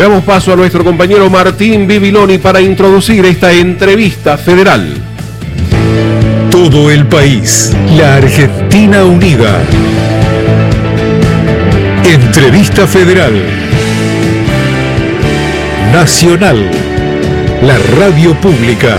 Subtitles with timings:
[0.00, 4.94] Le damos paso a nuestro compañero Martín Bibiloni para introducir esta entrevista federal.
[6.50, 9.60] Todo el país, la Argentina unida.
[12.02, 13.34] Entrevista federal.
[15.92, 16.70] Nacional,
[17.60, 18.96] la radio pública.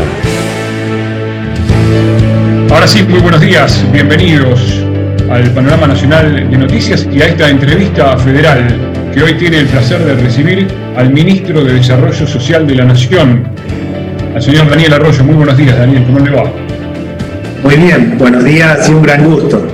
[2.69, 4.61] Ahora sí, muy buenos días, bienvenidos
[5.31, 9.99] al Panorama Nacional de Noticias y a esta entrevista federal que hoy tiene el placer
[10.05, 13.43] de recibir al ministro de Desarrollo Social de la Nación,
[14.33, 15.23] al señor Daniel Arroyo.
[15.23, 16.51] Muy buenos días, Daniel, ¿cómo le va?
[17.63, 19.67] Muy bien, buenos días y un gran gusto.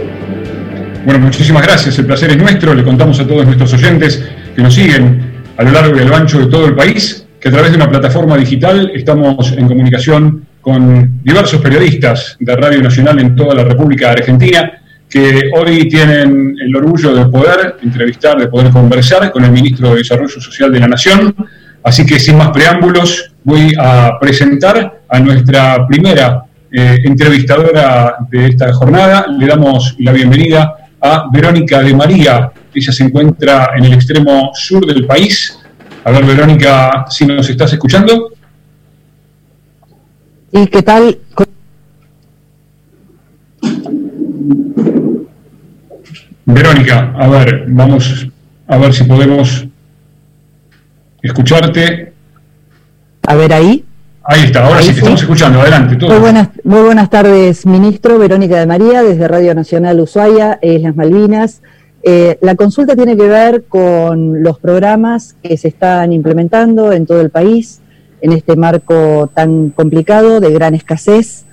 [1.05, 2.73] Bueno, muchísimas gracias, el placer es nuestro.
[2.73, 4.23] Le contamos a todos nuestros oyentes
[4.55, 5.21] que nos siguen
[5.55, 7.77] a lo largo y a lo ancho de todo el país, que a través de
[7.77, 13.63] una plataforma digital estamos en comunicación con diversos periodistas de Radio Nacional en toda la
[13.63, 14.76] República Argentina
[15.09, 19.97] que hoy tienen el orgullo de poder entrevistar, de poder conversar con el ministro de
[19.97, 21.33] Desarrollo Social de la Nación.
[21.83, 28.73] Así que sin más preámbulos, voy a presentar a nuestra primera eh, entrevistadora de esta
[28.73, 29.25] jornada.
[29.37, 32.51] Le damos la bienvenida a Verónica de María.
[32.73, 35.57] Ella se encuentra en el extremo sur del país.
[36.03, 38.31] A ver, Verónica, si nos estás escuchando.
[40.51, 41.17] ¿Y qué tal?
[46.49, 48.25] Verónica, a ver, vamos
[48.67, 49.67] a ver si podemos
[51.21, 52.13] escucharte.
[53.23, 53.83] A ver ahí.
[54.23, 55.97] Ahí está, ahora sí, estamos escuchando, adelante.
[56.05, 58.17] Muy, buenas, muy buenas tardes, ministro.
[58.17, 61.61] Verónica de María, desde Radio Nacional Ushuaia, Islas Malvinas.
[62.01, 67.19] Eh, la consulta tiene que ver con los programas que se están implementando en todo
[67.19, 67.81] el país
[68.21, 71.43] en este marco tan complicado de gran escasez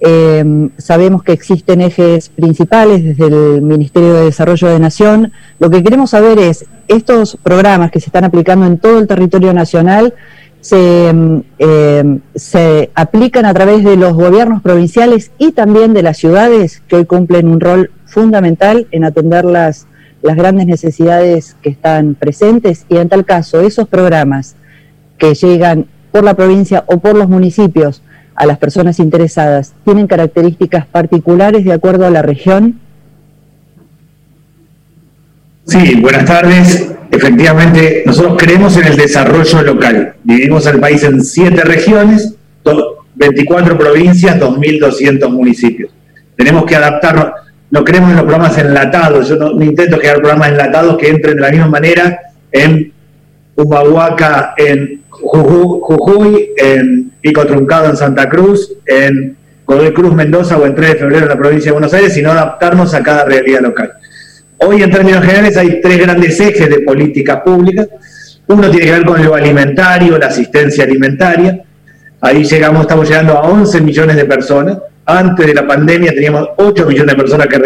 [0.00, 5.32] eh, sabemos que existen ejes principales desde el Ministerio de Desarrollo de Nación.
[5.58, 9.52] Lo que queremos saber es, estos programas que se están aplicando en todo el territorio
[9.52, 10.14] nacional,
[10.62, 11.12] se,
[11.58, 16.96] eh, se aplican a través de los gobiernos provinciales y también de las ciudades que
[16.96, 19.86] hoy cumplen un rol fundamental en atender las,
[20.22, 24.56] las grandes necesidades que están presentes y en tal caso esos programas
[25.18, 28.02] que llegan por la provincia o por los municipios
[28.40, 32.80] a las personas interesadas tienen características particulares de acuerdo a la región?
[35.66, 36.90] Sí, buenas tardes.
[37.10, 40.14] Efectivamente, nosotros creemos en el desarrollo local.
[40.24, 42.34] Dividimos el país en siete regiones,
[43.14, 45.90] 24 provincias, 2.200 municipios.
[46.34, 47.26] Tenemos que adaptarnos.
[47.70, 49.28] No creemos en los programas enlatados.
[49.28, 52.90] Yo no, intento crear programas enlatados que entren de la misma manera en
[53.54, 59.36] Humahuaca, en Jujuy, en Pico Truncado en Santa Cruz, en
[59.66, 62.30] Godoy Cruz, Mendoza o en 3 de febrero en la provincia de Buenos Aires, sino
[62.30, 63.92] adaptarnos a cada realidad local.
[64.58, 67.86] Hoy, en términos generales, hay tres grandes ejes de política pública.
[68.46, 71.62] Uno tiene que ver con lo alimentario, la asistencia alimentaria.
[72.20, 74.76] Ahí llegamos, estamos llegando a 11 millones de personas.
[75.06, 77.58] Antes de la pandemia teníamos 8 millones de personas que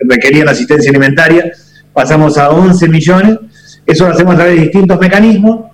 [0.00, 1.52] requerían asistencia alimentaria.
[1.92, 3.38] Pasamos a 11 millones.
[3.84, 5.66] Eso lo hacemos a través de distintos mecanismos.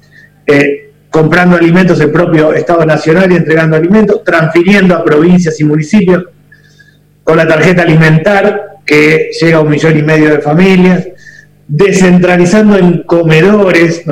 [0.47, 0.84] Eh,
[1.15, 6.25] comprando alimentos el propio Estado Nacional y entregando alimentos, transfiriendo a provincias y municipios
[7.23, 11.07] con la tarjeta alimentar que llega a un millón y medio de familias,
[11.69, 14.03] descentralizando en comedores,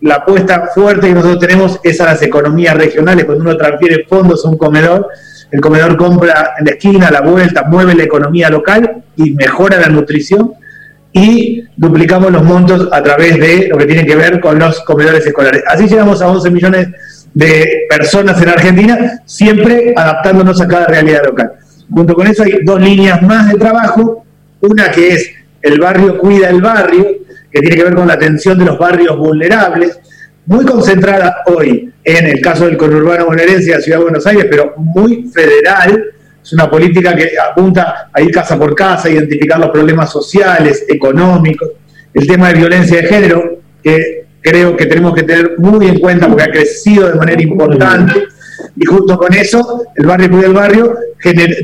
[0.00, 4.44] la apuesta fuerte que nosotros tenemos es a las economías regionales, cuando uno transfiere fondos
[4.44, 5.06] a un comedor,
[5.52, 9.78] el comedor compra en la esquina, a la vuelta, mueve la economía local y mejora
[9.78, 10.54] la nutrición
[11.12, 15.26] y duplicamos los montos a través de lo que tiene que ver con los comedores
[15.26, 15.62] escolares.
[15.66, 16.88] Así llegamos a 11 millones
[17.34, 21.52] de personas en Argentina, siempre adaptándonos a cada realidad local.
[21.90, 24.24] Junto con eso hay dos líneas más de trabajo,
[24.60, 25.30] una que es
[25.62, 27.06] el barrio cuida el barrio,
[27.50, 29.98] que tiene que ver con la atención de los barrios vulnerables,
[30.46, 34.74] muy concentrada hoy en el caso del conurbano bonaerense la Ciudad de Buenos Aires, pero
[34.76, 36.04] muy federal,
[36.48, 41.68] es una política que apunta a ir casa por casa, identificar los problemas sociales, económicos,
[42.14, 46.26] el tema de violencia de género, que creo que tenemos que tener muy en cuenta
[46.26, 48.28] porque ha crecido de manera importante.
[48.76, 50.94] Y junto con eso, el barrio cuida el barrio,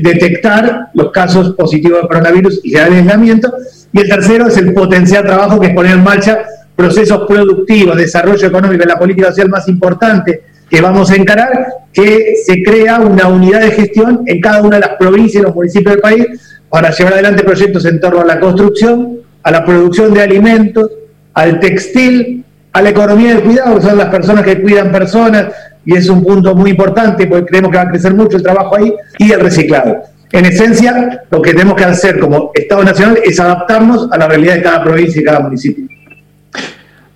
[0.03, 3.55] detectar los casos positivos de coronavirus y generar aislamiento.
[3.91, 6.45] Y el tercero es el potencial trabajo, que es poner en marcha
[6.75, 12.63] procesos productivos, desarrollo económico la política social más importante que vamos a encarar, que se
[12.63, 16.01] crea una unidad de gestión en cada una de las provincias y los municipios del
[16.01, 16.25] país
[16.69, 20.89] para llevar adelante proyectos en torno a la construcción, a la producción de alimentos,
[21.33, 25.47] al textil, a la economía del cuidado, que son las personas que cuidan personas,
[25.85, 28.75] y es un punto muy importante porque creemos que va a crecer mucho el trabajo
[28.75, 30.01] ahí, y el reciclado.
[30.31, 34.55] En esencia, lo que tenemos que hacer como Estado Nacional es adaptarnos a la realidad
[34.55, 35.85] de cada provincia y cada municipio.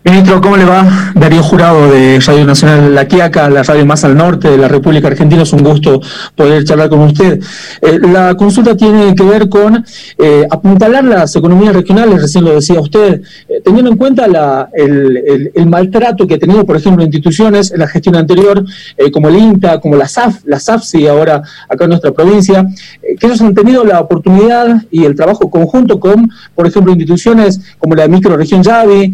[0.02, 1.12] Ministro, ¿cómo le va?
[1.14, 5.10] Darío Jurado de Radio Nacional La Quiaca, la radio más al norte de la República
[5.10, 5.44] Argentina.
[5.44, 6.00] Es un gusto
[6.36, 7.42] poder charlar con usted.
[7.82, 9.84] Eh, la consulta tiene que ver con
[10.18, 14.26] eh, apuntalar las economías regionales, recién lo decía usted, eh, teniendo en cuenta
[14.74, 18.64] el, maltrato que ha tenido, por ejemplo, instituciones en la gestión anterior,
[19.12, 22.66] como el INTA, como la SAF, la SAFSI ahora acá en nuestra provincia,
[23.02, 27.96] que ellos han tenido la oportunidad y el trabajo conjunto con, por ejemplo, instituciones como
[27.96, 29.14] la microregión Yavi,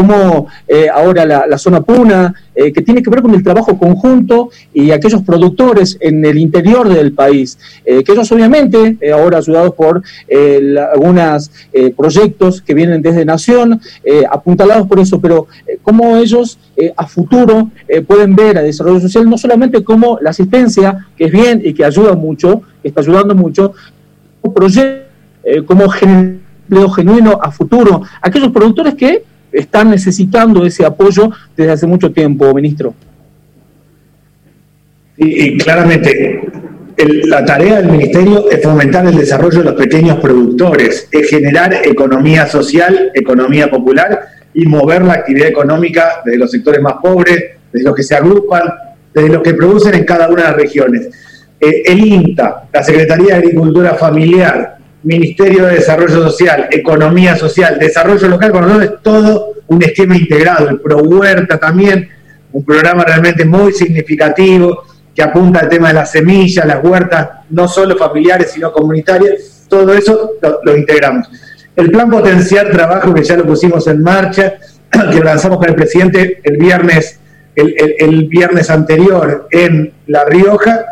[0.00, 4.48] como eh, ahora la, zona Puna, eh, que tiene que ver con el trabajo conjunto
[4.72, 10.02] y aquellos productores en el interior del país, eh, que ellos obviamente, ahora ayudados por
[10.92, 11.50] algunos
[11.96, 13.78] proyectos que vienen desde Nación,
[14.30, 15.48] apuntalados por eso, pero
[15.82, 16.58] cómo ellos
[16.96, 17.70] a futuro
[18.06, 21.84] pueden ver a desarrollo social no solamente como la asistencia, que es bien y que
[21.84, 23.74] ayuda mucho, que está ayudando mucho,
[24.40, 25.04] como proyecto,
[25.66, 25.84] como
[26.70, 32.52] empleo genuino a futuro, aquellos productores que están necesitando ese apoyo desde hace mucho tiempo,
[32.54, 32.94] ministro.
[35.16, 36.40] Y, claramente,
[37.26, 42.46] la tarea del ministerio es fomentar el desarrollo de los pequeños productores, es generar economía
[42.46, 47.94] social, economía popular y mover la actividad económica desde los sectores más pobres, desde los
[47.94, 48.62] que se agrupan,
[49.12, 51.08] desde los que producen en cada una de las regiones.
[51.60, 58.28] Eh, el INTA, la Secretaría de Agricultura Familiar, Ministerio de Desarrollo Social, Economía Social, Desarrollo
[58.28, 60.68] Local, con es todo un esquema integrado.
[60.68, 62.08] El Pro Huerta también,
[62.52, 67.66] un programa realmente muy significativo que apunta al tema de las semillas, las huertas, no
[67.66, 69.66] solo familiares, sino comunitarias.
[69.68, 70.32] Todo eso
[70.62, 71.28] lo, integramos.
[71.76, 74.54] El plan Potenciar Trabajo, que ya lo pusimos en marcha,
[75.12, 77.18] que lanzamos con el presidente el viernes,
[77.54, 80.84] el viernes anterior en La Rioja,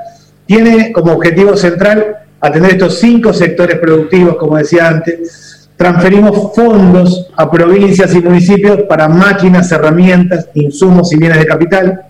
[0.47, 7.51] tiene como objetivo central atender estos cinco sectores productivos, como decía antes, transferimos fondos a
[7.51, 12.01] provincias y municipios para máquinas, herramientas, insumos y bienes de capital.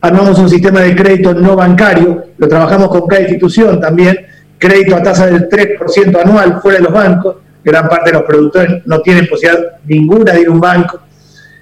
[0.00, 4.18] Armamos un sistema de crédito no bancario, lo trabajamos con cada institución también,
[4.58, 8.86] crédito a tasa del 3% anual fuera de los bancos, gran parte de los productores
[8.86, 11.00] no tienen posibilidad ninguna de ir a un banco.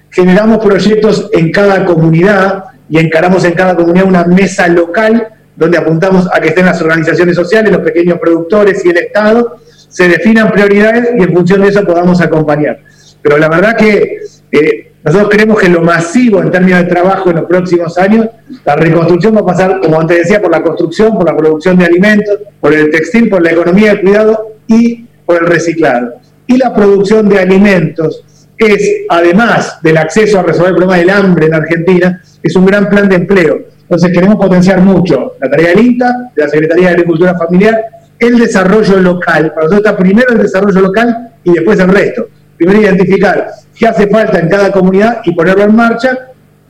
[0.09, 6.27] Generamos proyectos en cada comunidad y encaramos en cada comunidad una mesa local donde apuntamos
[6.33, 9.57] a que estén las organizaciones sociales, los pequeños productores y el Estado,
[9.89, 12.79] se definan prioridades y en función de eso podamos acompañar.
[13.21, 14.19] Pero la verdad que
[14.51, 18.27] eh, nosotros creemos que lo masivo en términos de trabajo en los próximos años,
[18.63, 21.85] la reconstrucción va a pasar, como antes decía, por la construcción, por la producción de
[21.85, 26.13] alimentos, por el textil, por la economía del cuidado y por el reciclado.
[26.45, 28.23] Y la producción de alimentos
[28.57, 32.87] es, además del acceso a resolver el problema del hambre en Argentina, es un gran
[32.89, 36.93] plan de empleo entonces queremos potenciar mucho la tarea del INTA, de la Secretaría de
[36.93, 37.77] Agricultura Familiar,
[38.17, 39.51] el desarrollo local.
[39.53, 42.29] Para nosotros está primero el desarrollo local y después el resto.
[42.55, 46.17] Primero identificar qué hace falta en cada comunidad y ponerlo en marcha.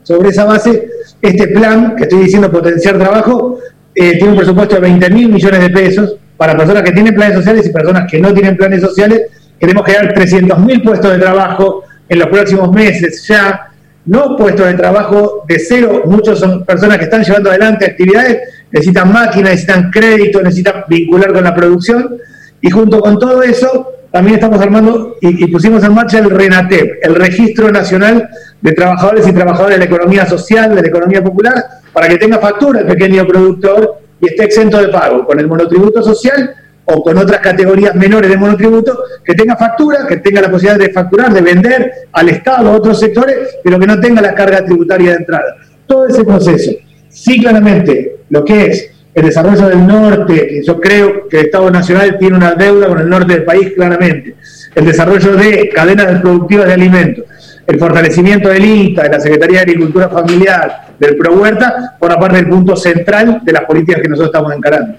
[0.02, 0.88] Sobre esa base,
[1.20, 3.60] este plan que estoy diciendo potenciar trabajo
[3.94, 7.36] eh, tiene un presupuesto de 20 mil millones de pesos para personas que tienen planes
[7.36, 9.28] sociales y personas que no tienen planes sociales.
[9.60, 13.71] Queremos crear 300 mil puestos de trabajo en los próximos meses ya
[14.04, 18.38] no puestos de trabajo de cero, muchos son personas que están llevando adelante actividades,
[18.70, 22.18] necesitan máquinas, necesitan crédito, necesitan vincular con la producción,
[22.60, 27.14] y junto con todo eso también estamos armando y, pusimos en marcha el RENATEP, el
[27.14, 28.28] Registro Nacional
[28.60, 31.54] de Trabajadores y Trabajadoras de la Economía Social, de la Economía Popular,
[31.92, 36.02] para que tenga factura el pequeño productor y esté exento de pago, con el monotributo
[36.02, 40.78] social o con otras categorías menores de monotributo, que tenga factura, que tenga la posibilidad
[40.78, 44.64] de facturar, de vender al Estado, a otros sectores, pero que no tenga la carga
[44.64, 45.56] tributaria de entrada.
[45.86, 46.72] Todo ese proceso,
[47.08, 52.16] sí claramente lo que es el desarrollo del norte, yo creo que el Estado Nacional
[52.18, 54.36] tiene una deuda con el norte del país claramente,
[54.74, 57.24] el desarrollo de cadenas productivas de alimentos,
[57.66, 62.36] el fortalecimiento del INTA, de la Secretaría de Agricultura Familiar, del Pro Huerta, por parte
[62.36, 64.94] del punto central de las políticas que nosotros estamos encarando.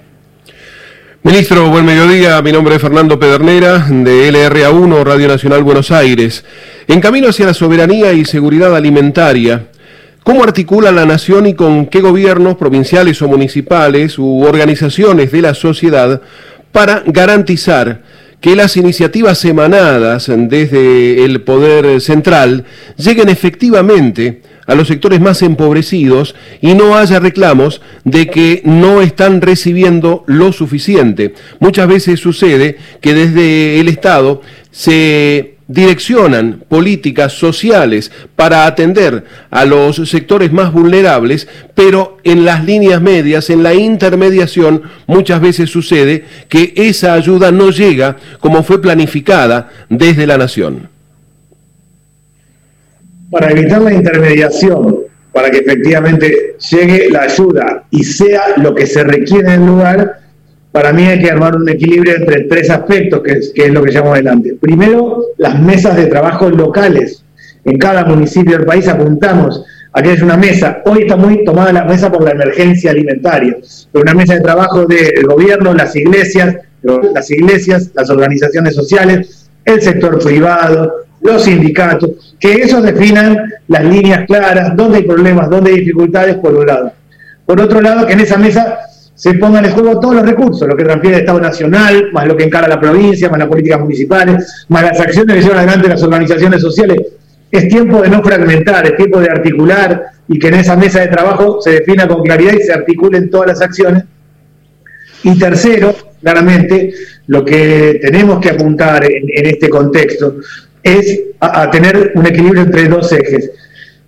[1.26, 2.42] Ministro, buen mediodía.
[2.42, 6.44] Mi nombre es Fernando Pedernera, de LRA1, Radio Nacional Buenos Aires.
[6.86, 9.68] En camino hacia la soberanía y seguridad alimentaria,
[10.24, 15.54] ¿cómo articula la nación y con qué gobiernos provinciales o municipales u organizaciones de la
[15.54, 16.22] sociedad
[16.74, 18.02] para garantizar
[18.42, 22.66] que las iniciativas emanadas desde el Poder Central
[22.98, 29.42] lleguen efectivamente a los sectores más empobrecidos y no haya reclamos de que no están
[29.42, 31.34] recibiendo lo suficiente.
[31.60, 34.42] Muchas veces sucede que desde el Estado
[34.72, 43.02] se direccionan políticas sociales para atender a los sectores más vulnerables, pero en las líneas
[43.02, 49.72] medias, en la intermediación, muchas veces sucede que esa ayuda no llega como fue planificada
[49.90, 50.93] desde la nación.
[53.34, 55.00] Para evitar la intermediación,
[55.34, 60.20] para que efectivamente llegue la ayuda y sea lo que se requiere en el lugar,
[60.72, 64.14] para mí hay que armar un equilibrio entre tres aspectos, que es, lo que llamo
[64.14, 64.56] adelante.
[64.60, 67.24] Primero, las mesas de trabajo locales.
[67.66, 69.64] En cada municipio del país apuntamos
[69.96, 73.56] Aquí es una mesa, hoy está muy tomada la mesa por la emergencia alimentaria,
[73.92, 79.82] pero una mesa de trabajo del gobierno, las iglesias, las iglesias, las organizaciones sociales, el
[79.82, 80.92] sector privado,
[81.24, 83.38] los sindicatos, que esos definan
[83.68, 86.92] las líneas claras, dónde hay problemas, dónde hay dificultades, por un lado.
[87.46, 88.78] Por otro lado, que en esa mesa
[89.16, 92.36] se pongan en juego todos los recursos, lo que transfiere el Estado Nacional, más lo
[92.36, 96.04] que encara la provincia, más las políticas municipales, más las acciones que llevan adelante las
[96.04, 96.98] organizaciones sociales
[97.54, 101.08] es tiempo de no fragmentar, es tiempo de articular y que en esa mesa de
[101.08, 104.06] trabajo se defina con claridad y se articulen todas las acciones.
[105.24, 106.92] Y tercero, claramente,
[107.28, 110.38] lo que tenemos que apuntar en, este contexto
[110.84, 113.52] es a, tener un equilibrio entre dos ejes,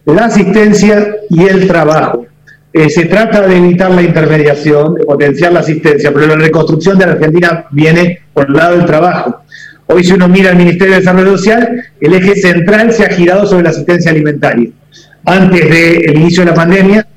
[0.06, 2.28] la asistencia y el trabajo.
[2.74, 7.06] Eh, se trata de evitar la intermediación, de potenciar la asistencia, pero la reconstrucción de
[7.06, 9.44] la Argentina viene por el lado del trabajo.
[9.88, 13.46] Hoy si uno mira el Ministerio de Desarrollo Social, el eje central se ha girado
[13.46, 14.70] sobre la asistencia alimentaria.
[15.24, 17.08] Antes del inicio de la pandemia,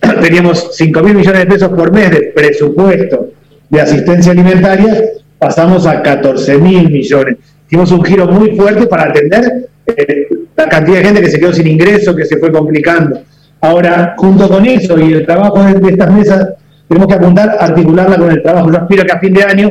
[0.20, 3.28] teníamos 5 mil millones de pesos por mes de presupuesto
[3.70, 5.02] de asistencia alimentaria,
[5.38, 7.36] pasamos a 14 mil millones.
[7.74, 11.52] Hicimos un giro muy fuerte para atender eh, la cantidad de gente que se quedó
[11.52, 13.20] sin ingreso, que se fue complicando.
[13.60, 16.50] Ahora, junto con eso y el trabajo de, estas mesas,
[16.86, 18.70] tenemos que apuntar articularla con el trabajo.
[18.70, 19.70] Yo aspiro que a fin de año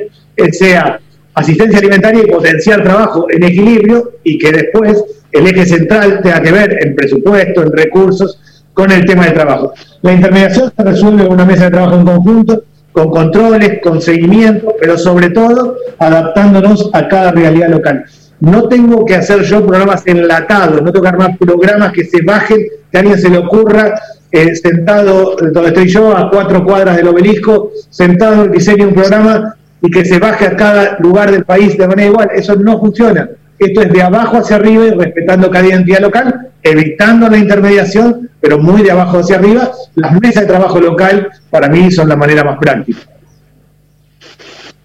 [0.52, 1.00] sea
[1.34, 6.52] asistencia alimentaria y potenciar trabajo en equilibrio y que después el eje central tenga que
[6.52, 9.72] ver en presupuesto, en recursos, con el tema de trabajo.
[10.02, 14.74] La intermediación se resuelve en una mesa de trabajo en conjunto, con controles, con seguimiento,
[14.80, 18.06] pero sobre todo adaptándonos a cada realidad local.
[18.40, 22.60] No tengo que hacer yo programas enlatados, no tengo que armar programas que se bajen,
[22.92, 23.96] que a alguien se le ocurra
[24.32, 29.92] eh, sentado donde estoy yo, a cuatro cuadras del obelisco, sentado, diseño un programa y
[29.92, 32.30] que se baje a cada lugar del país de manera igual.
[32.36, 33.30] Eso no funciona.
[33.60, 38.60] Esto es de abajo hacia arriba y respetando cada identidad local, evitando la intermediación, pero
[38.60, 39.72] muy de abajo hacia arriba.
[39.96, 43.00] Las mesas de trabajo local para mí son la manera más práctica.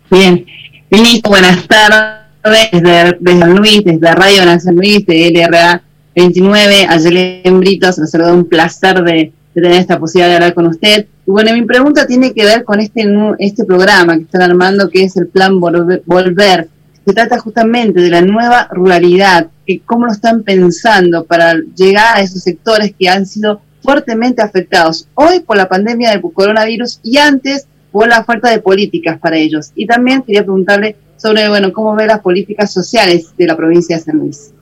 [0.08, 0.46] Bien.
[0.88, 5.82] Ministro, buenas tardes desde, San Luis, desde Radio Nacional Luis, de LRA
[6.14, 6.86] 29.
[6.88, 11.06] Ayer Britos, nos ha un placer de tener esta posibilidad de hablar con usted.
[11.26, 15.02] Y bueno, mi pregunta tiene que ver con este, este programa que están armando, que
[15.02, 16.68] es el Plan Volver.
[17.04, 19.48] Se trata justamente de la nueva ruralidad,
[19.80, 25.40] cómo lo están pensando para llegar a esos sectores que han sido fuertemente afectados hoy
[25.40, 29.72] por la pandemia del coronavirus y antes por la falta de políticas para ellos.
[29.74, 34.02] Y también quería preguntarle sobre, bueno, cómo ve las políticas sociales de la provincia de
[34.02, 34.52] San Luis.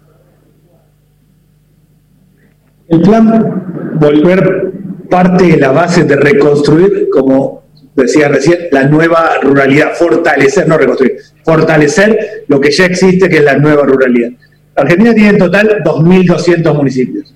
[2.88, 4.72] El plan Volver
[5.08, 11.16] parte de la base de reconstruir, como decía recién, la nueva ruralidad, fortalecer, no reconstruir,
[11.44, 14.30] fortalecer lo que ya existe, que es la nueva ruralidad.
[14.76, 17.34] Argentina tiene en total 2.200 municipios.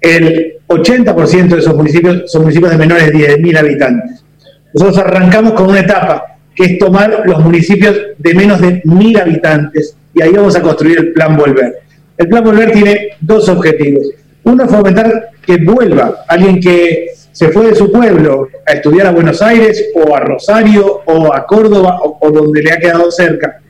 [0.00, 4.24] El 80% de esos municipios son municipios de menores de 10.000 habitantes.
[4.74, 6.24] Nosotros arrancamos con una etapa
[6.54, 10.98] que es tomar los municipios de menos de 1.000 habitantes y ahí vamos a construir
[10.98, 11.80] el Plan Volver.
[12.18, 14.06] El Plan Volver tiene dos objetivos.
[14.44, 19.12] Uno es fomentar que vuelva alguien que se fue de su pueblo a estudiar a
[19.12, 23.60] Buenos Aires o a Rosario o a Córdoba o, donde le ha quedado cerca,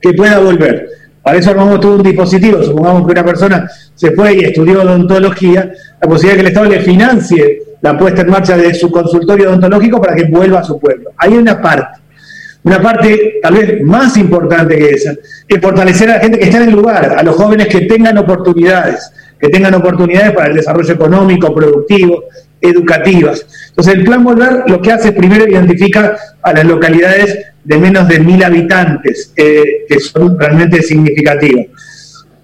[0.00, 0.88] que pueda volver.
[1.26, 2.62] Para eso armamos todo un dispositivo.
[2.62, 6.66] Supongamos que una persona se fue y estudió odontología, la posibilidad de que el Estado
[6.66, 10.78] le financie la puesta en marcha de su consultorio odontológico para que vuelva a su
[10.78, 11.10] pueblo.
[11.16, 12.00] Hay una parte.
[12.62, 15.14] Una parte tal vez más importante que esa,
[15.48, 18.16] es fortalecer a la gente que está en el lugar, a los jóvenes que tengan
[18.18, 22.22] oportunidades, que tengan oportunidades para el desarrollo económico, productivo,
[22.60, 23.46] educativas.
[23.68, 28.20] Entonces, el Plan Volver lo que hace primero identifica a las localidades de menos de
[28.20, 31.66] mil habitantes, eh, que son realmente significativas.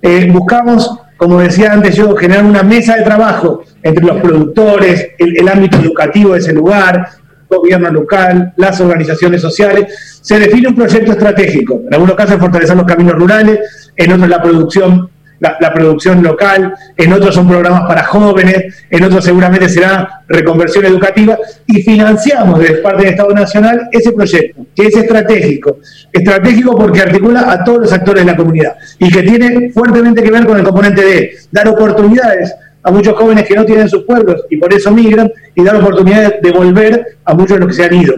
[0.02, 5.49] Eh, buscamos, como decía antes yo, generar una mesa de trabajo entre los productores, el,
[5.49, 7.09] ámbito educativo de ese lugar,
[7.49, 10.19] el gobierno local, las organizaciones sociales.
[10.21, 14.42] Se define un proyecto estratégico, en algunos casos fortalecer los caminos rurales, en otros la
[14.42, 15.09] producción
[15.42, 21.37] la, producción local, en otros son programas para jóvenes, en otros seguramente será reconversión educativa,
[21.66, 25.78] y financiamos desde parte del Estado Nacional ese proyecto, que es estratégico.
[26.12, 30.30] Estratégico porque articula a todos los actores de la comunidad y que tiene fuertemente que
[30.30, 34.44] ver con el componente de dar oportunidades a muchos jóvenes que no tienen sus pueblos
[34.49, 37.84] y por eso migran y dar oportunidades de volver a muchos de los que se
[37.84, 38.14] han ido.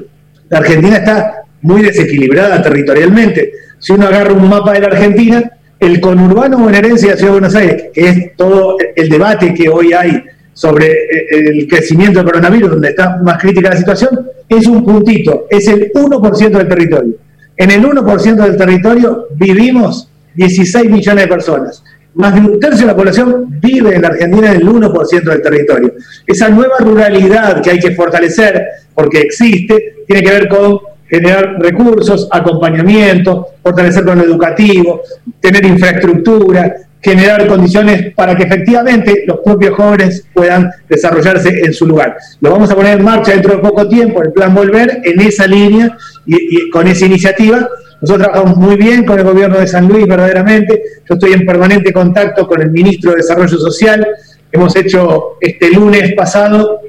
[0.51, 3.53] La Argentina está muy desequilibrada territorialmente.
[3.79, 5.51] Si uno agarra un mapa de la Argentina,
[5.85, 9.69] el conurbano bonaerense de la Ciudad de Buenos Aires, que es todo el debate que
[9.69, 14.67] hoy hay sobre eh, el crecimiento del coronavirus, donde está más crítica la situación, es
[14.67, 17.15] un puntito, es el 1% del territorio.
[17.57, 21.85] En el 1% del territorio vivimos 16 millones de personas.
[22.15, 25.43] Más de un tercio de la población vive en la Argentina en el 1% del
[25.43, 25.95] territorio.
[26.27, 28.63] Esa nueva ruralidad que hay que fortalecer,
[28.95, 35.03] porque existe, tiene que ver con generar recursos, acompañamiento, fortalecer con lo educativo,
[35.41, 42.17] tener infraestructura, generar condiciones para que efectivamente los propios jóvenes puedan desarrollarse en su lugar.
[42.41, 45.47] Lo vamos a poner en marcha dentro de poco tiempo, el plan Volver, en esa
[45.47, 47.69] línea y, con esa iniciativa.
[48.01, 50.83] Nosotros trabajamos muy bien con el gobierno de San Luis, verdaderamente.
[51.07, 54.07] Yo estoy en permanente contacto con el ministro de Desarrollo Social.
[54.51, 56.81] Hemos hecho este lunes pasado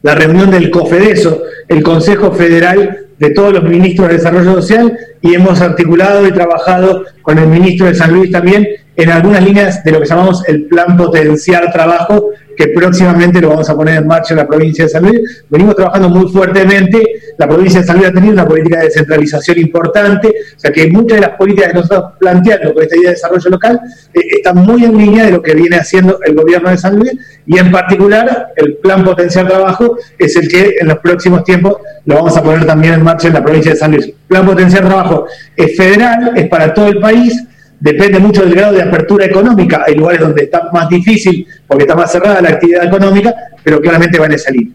[0.00, 5.34] la reunión del COFEDESO, el Consejo Federal de todos los ministros de Desarrollo Social, y
[5.34, 9.92] hemos articulado y trabajado con el ministro de San Luis también en algunas líneas de
[9.92, 14.34] lo que llamamos el plan potenciar trabajo, que próximamente lo vamos a poner en marcha
[14.34, 15.44] en la provincia de San Luis.
[15.48, 17.02] Venimos trabajando muy fuertemente,
[17.38, 20.88] la provincia de San Luis ha tenido una política de descentralización importante, o sea que
[20.88, 23.80] muchas de las políticas que nosotros planteando con esta idea de desarrollo local
[24.14, 27.12] eh, están muy en línea de lo que viene haciendo el gobierno de San Luis
[27.46, 32.16] y en particular el plan potenciar trabajo es el que en los próximos tiempos lo
[32.16, 34.12] vamos a poner también en marcha en la provincia de San Luis.
[34.26, 37.44] Plan potenciar trabajo es federal, es para todo el país,
[37.80, 39.84] depende mucho del grado de apertura económica.
[39.86, 44.18] Hay lugares donde está más difícil porque está más cerrada la actividad económica, pero claramente
[44.18, 44.70] van a salir.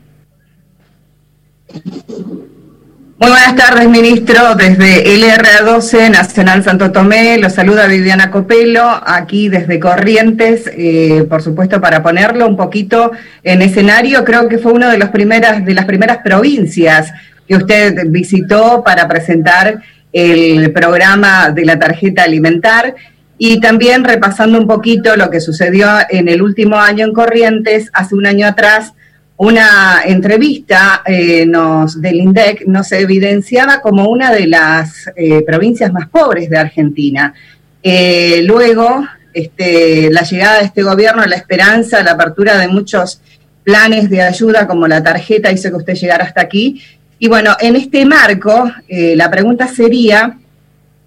[3.22, 4.56] Muy buenas tardes, ministro.
[4.56, 11.80] Desde LRA12 Nacional Santo Tomé, lo saluda Viviana Copelo, aquí desde Corrientes, eh, por supuesto,
[11.80, 13.12] para ponerlo un poquito
[13.44, 14.26] en escenario.
[14.26, 17.14] Creo que fue una de, las primeras, de las primeras provincias
[17.48, 22.96] que usted visitó para presentar el programa de la tarjeta alimentar
[23.38, 28.14] y también repasando un poquito lo que sucedió en el último año en Corrientes, hace
[28.14, 28.94] un año atrás,
[29.38, 36.08] una entrevista eh, nos, del INDEC nos evidenciaba como una de las eh, provincias más
[36.10, 37.34] pobres de Argentina.
[37.82, 43.22] Eh, luego, este, la llegada de este gobierno, la esperanza, la apertura de muchos
[43.64, 46.80] planes de ayuda como la tarjeta hizo que usted llegara hasta aquí
[47.24, 50.40] y bueno, en este marco, eh, la pregunta sería,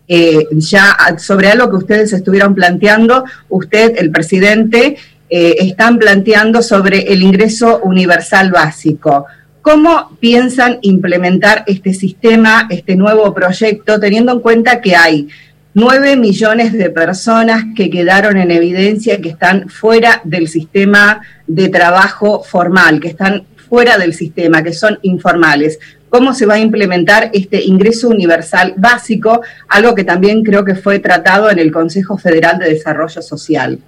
[0.06, 4.96] eh, ya sobre algo que ustedes estuvieron planteando, usted, el presidente,
[5.28, 9.26] eh, están planteando sobre el ingreso universal básico.
[9.60, 15.26] ¿Cómo piensan implementar este sistema, este nuevo proyecto, teniendo en cuenta que hay
[15.74, 22.44] nueve millones de personas que quedaron en evidencia que están fuera del sistema de trabajo
[22.44, 25.80] formal, que están fuera del sistema, que son informales
[26.14, 31.00] cómo se va a implementar este ingreso universal básico, algo que también creo que fue
[31.00, 33.80] tratado en el Consejo Federal de Desarrollo Social.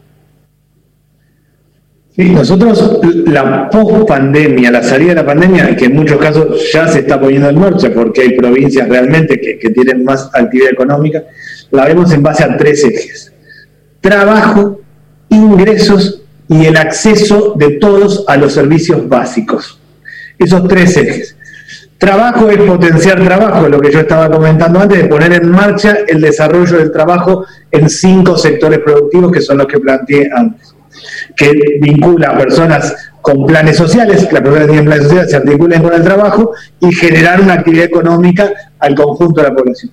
[2.17, 6.99] Sí, nosotros la post-pandemia, la salida de la pandemia, que en muchos casos ya se
[6.99, 11.23] está poniendo en marcha porque hay provincias realmente que, que tienen más actividad económica,
[11.71, 13.33] la vemos en base a tres ejes.
[14.01, 14.81] Trabajo,
[15.29, 19.79] ingresos y el acceso de todos a los servicios básicos.
[20.37, 21.36] Esos tres ejes.
[21.99, 26.21] Trabajo es potenciar trabajo, lo que yo estaba comentando antes, de poner en marcha el
[26.21, 30.75] desarrollo del trabajo en cinco sectores productivos que son los que planteé antes,
[31.35, 35.83] que vincula a personas con planes sociales, que las personas tienen planes sociales se articulen
[35.83, 39.91] con el trabajo y generar una actividad económica al conjunto de la población.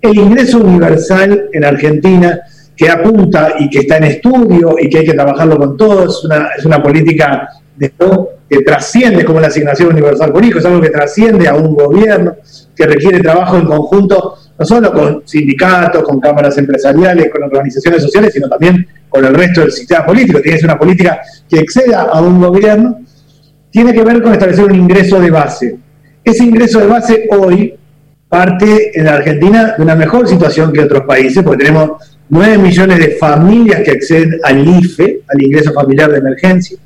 [0.00, 2.40] El ingreso universal en Argentina,
[2.76, 6.24] que apunta y que está en estudio y que hay que trabajarlo con todos, es
[6.24, 7.92] una, es una política de
[8.50, 12.34] que trasciende como la asignación universal por hijo, es algo que trasciende a un gobierno,
[12.74, 18.32] que requiere trabajo en conjunto, no solo con sindicatos, con cámaras empresariales, con organizaciones sociales,
[18.32, 20.40] sino también con el resto del sistema político.
[20.40, 22.98] Tiene que ser una política que exceda a un gobierno,
[23.70, 25.78] tiene que ver con establecer un ingreso de base.
[26.24, 27.74] Ese ingreso de base hoy
[28.28, 32.98] parte en la Argentina de una mejor situación que otros países, porque tenemos 9 millones
[32.98, 36.76] de familias que acceden al IFE, al ingreso familiar de emergencia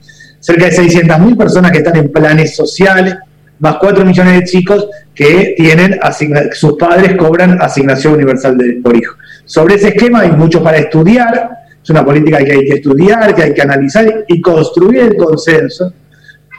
[0.44, 3.16] cerca de 600.000 personas que están en planes sociales,
[3.60, 5.98] más 4 millones de chicos que tienen
[6.52, 9.16] sus padres cobran asignación universal de, por hijo.
[9.46, 11.50] Sobre ese esquema hay mucho para estudiar,
[11.82, 15.94] es una política que hay que estudiar, que hay que analizar y construir el consenso.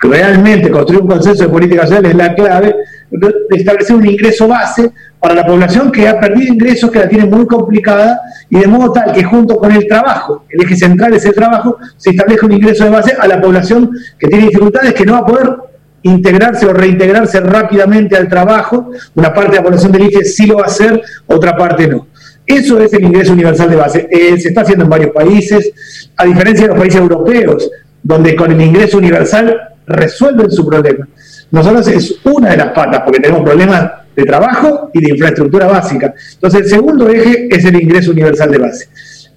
[0.01, 2.75] Realmente construir un consenso de política social es la clave
[3.19, 7.25] de establecer un ingreso base para la población que ha perdido ingresos, que la tiene
[7.25, 11.25] muy complicada, y de modo tal que junto con el trabajo, el eje central es
[11.25, 15.05] el trabajo, se establece un ingreso de base a la población que tiene dificultades, que
[15.05, 15.55] no va a poder
[16.03, 18.91] integrarse o reintegrarse rápidamente al trabajo.
[19.15, 22.07] Una parte de la población del IFE sí lo va a hacer, otra parte no.
[22.45, 24.07] Eso es el ingreso universal de base.
[24.11, 27.71] Eh, se está haciendo en varios países, a diferencia de los países europeos,
[28.03, 31.07] donde con el ingreso universal resuelven su problema.
[31.51, 36.13] Nosotros es una de las patas, porque tenemos problemas de trabajo y de infraestructura básica.
[36.33, 38.89] Entonces, el segundo eje es el ingreso universal de base.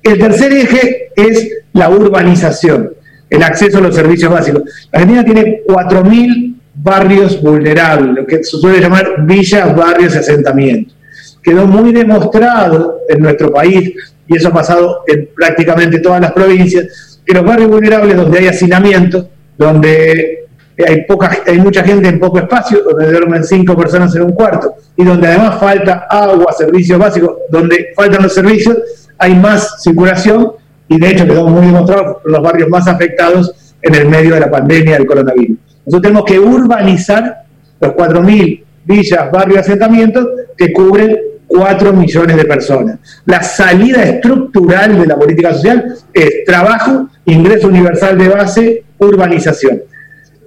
[0.02, 2.92] El tercer eje es la urbanización,
[3.28, 4.62] el acceso a los servicios básicos.
[4.92, 10.96] Argentina tiene 4.000 barrios vulnerables, lo que se suele llamar villas, barrios y asentamientos.
[11.42, 13.92] Quedó muy demostrado en nuestro país,
[14.26, 18.46] y eso ha pasado en prácticamente todas las provincias, que los barrios vulnerables donde hay
[18.46, 20.47] hacinamiento, donde
[20.86, 24.74] hay, poca, hay mucha gente en poco espacio, donde duermen cinco personas en un cuarto,
[24.96, 28.76] y donde además falta agua, servicios básicos, donde faltan los servicios,
[29.18, 30.52] hay más circulación,
[30.88, 34.50] y de hecho quedó muy demostrado los barrios más afectados en el medio de la
[34.50, 35.56] pandemia del coronavirus.
[35.84, 37.42] Nosotros tenemos que urbanizar
[37.80, 42.98] los 4.000 villas, barrios, asentamientos que cubren 4 millones de personas.
[43.24, 49.82] La salida estructural de la política social es trabajo, ingreso universal de base, urbanización.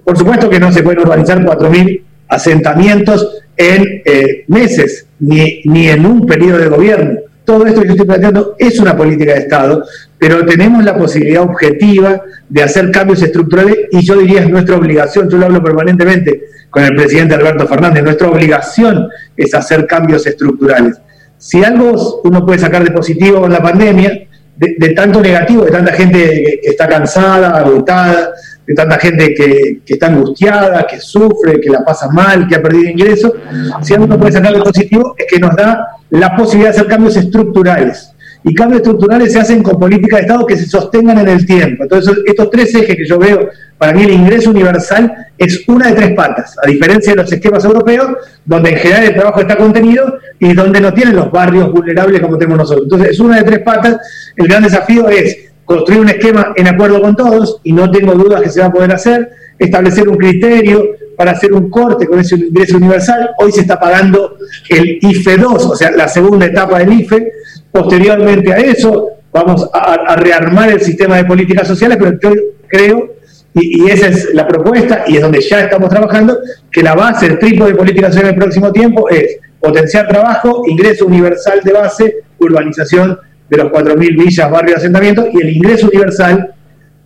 [0.04, 6.06] Por supuesto que no se pueden urbanizar 4.000 asentamientos en eh, meses, ni, ni en
[6.06, 7.20] un periodo de gobierno.
[7.44, 9.84] Todo esto que yo estoy planteando es una política de Estado,
[10.16, 15.28] pero tenemos la posibilidad objetiva de hacer cambios estructurales y yo diría es nuestra obligación,
[15.28, 20.98] yo lo hablo permanentemente con el presidente Alberto Fernández, nuestra obligación es hacer cambios estructurales.
[21.36, 25.92] Si algo uno puede sacar de positivo con la pandemia, de, tanto negativo, de tanta
[25.92, 26.18] gente
[26.62, 28.32] que, está cansada, agotada,
[28.74, 33.32] tanta gente que, está angustiada, que sufre, que la pasa mal, que ha perdido ingresos,
[33.82, 37.16] si algo puede sacar de positivo es que nos da la posibilidad de hacer cambios
[37.16, 38.12] estructurales
[38.44, 41.84] y cambios estructurales se hacen con políticas de Estado que se sostengan en el tiempo.
[41.84, 45.94] Entonces, estos tres ejes que yo veo, para mí el ingreso universal es una de
[45.94, 48.08] tres patas, a diferencia de los esquemas europeos,
[48.44, 52.36] donde en general el trabajo está contenido y donde no tienen los barrios vulnerables como
[52.36, 52.84] tenemos nosotros.
[52.84, 53.96] Entonces, es una de tres patas.
[54.36, 58.42] El gran desafío es construir un esquema en acuerdo con todos, y no tengo dudas
[58.42, 60.84] que se va a poder hacer, establecer un criterio
[61.16, 63.30] para hacer un corte con ese ingreso universal.
[63.38, 64.36] Hoy se está pagando
[64.68, 67.32] el IFE 2, o sea, la segunda etapa del IFE,
[67.72, 72.30] Posteriormente a eso, vamos a, rearmar el sistema de políticas sociales, pero yo
[72.68, 73.14] creo,
[73.54, 76.36] y, esa es la propuesta, y es donde ya estamos trabajando,
[76.70, 80.64] que la base, el triple de políticas sociales en el próximo tiempo es potenciar trabajo,
[80.66, 83.18] ingreso universal de base, urbanización
[83.52, 86.54] de los 4.000 villas, barrios, asentamientos, y el ingreso universal,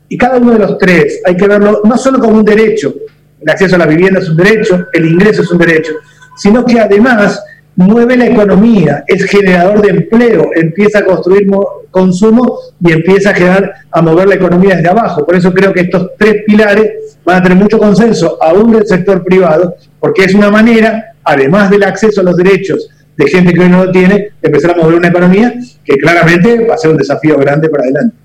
[0.09, 2.95] y cada uno de los tres hay que verlo no solo como un derecho,
[3.41, 5.95] el acceso a la vivienda es un derecho, el ingreso es un derecho,
[6.37, 7.43] sino que además
[7.75, 11.49] mueve la economía, es generador de empleo, empieza a construir
[11.91, 15.27] consumo y empieza a a mover la economía desde abajo.
[15.27, 19.25] Por eso creo que estos tres pilares van a tener mucho consenso, aún del sector
[19.25, 23.69] privado, porque es una manera, además del acceso a los derechos de gente que hoy
[23.69, 27.37] no lo tiene, empezar a mover una economía que claramente va a ser un desafío
[27.39, 28.17] grande para adelante.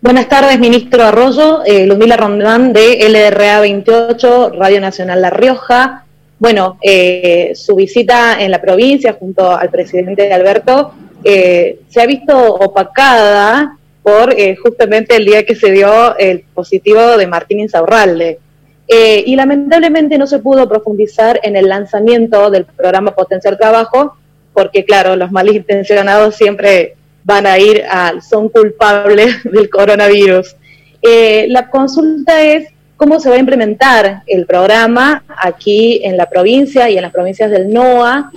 [0.00, 1.62] Buenas tardes, ministro Arroyo.
[1.64, 6.04] Eh, Rondán de LRA 28, Radio Nacional La Rioja
[6.38, 12.36] bueno, eh, su visita en la provincia junto al presidente Alberto eh, se ha visto
[12.36, 18.40] opacada por eh, justamente el día que se dio el positivo de Martín Insaurralde.
[18.86, 24.16] Y lamentablemente no se pudo profundizar en el lanzamiento del programa Potencial Trabajo,
[24.52, 26.94] porque claro, los malintencionados siempre
[27.24, 30.54] van a ir al son culpables del coronavirus.
[31.02, 36.96] la consulta es cómo se va a implementar el programa aquí en la provincia y
[36.96, 38.30] en las provincias del NOA,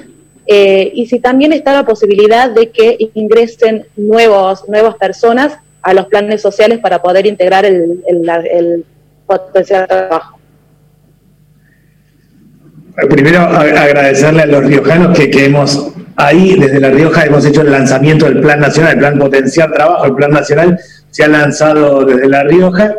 [0.48, 6.08] eh, y si también está la posibilidad de que ingresen nuevos, nuevas personas a los
[6.08, 8.86] planes sociales para poder integrar el, el,
[9.26, 10.37] potencial trabajo.
[13.10, 17.72] Primero agradecerle a los riojanos que, que hemos ahí desde La Rioja hemos hecho el
[17.72, 20.80] lanzamiento del Plan Nacional, el Plan Potencial Trabajo, el Plan Nacional
[21.12, 22.96] se ha lanzado desde La Rioja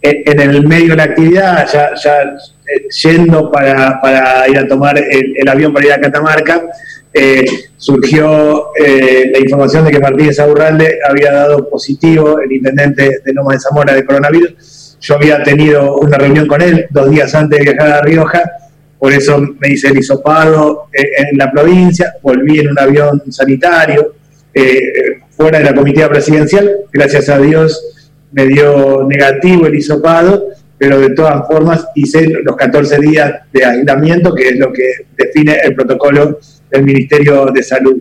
[0.00, 4.98] en el medio de la actividad, ya, ya eh, yendo para, para, ir a tomar
[4.98, 6.60] el, avión para ir a Catamarca,
[7.14, 7.44] eh,
[7.76, 13.52] surgió eh, la información de que Martínez Aburralde había dado positivo, el intendente de Loma
[13.52, 14.96] de Zamora, de coronavirus.
[15.00, 18.42] Yo había tenido una reunión con él dos días antes de viajar a La Rioja,
[19.02, 24.14] por eso me hice el hisopado en la provincia, volví en un avión sanitario,
[25.30, 31.10] fuera de la comitiva presidencial, gracias a Dios me dio negativo el hisopado, pero de
[31.10, 36.38] todas formas hice los 14 días de aislamiento, que es lo que define el protocolo
[36.70, 37.96] del Ministerio de Salud.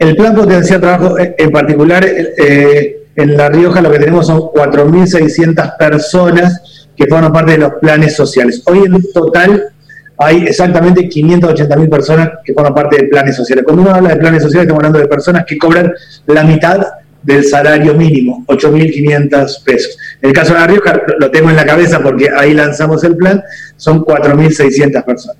[0.00, 4.40] El plan potencial trabajo, eh, en particular, eh, en La Rioja lo que tenemos son
[4.40, 8.64] 4.600 personas que forman parte de los planes sociales.
[8.66, 9.74] Hoy en total
[10.18, 13.64] hay exactamente 580.000 personas que forman parte de planes sociales.
[13.64, 15.92] Cuando uno habla de planes sociales, estamos hablando de personas que cobran
[16.26, 16.86] la mitad
[17.22, 19.98] del salario mínimo, 8.500 pesos.
[20.22, 23.16] En el caso de La Rioja, lo tengo en la cabeza porque ahí lanzamos el
[23.16, 23.42] plan,
[23.76, 25.36] son 4.600 personas.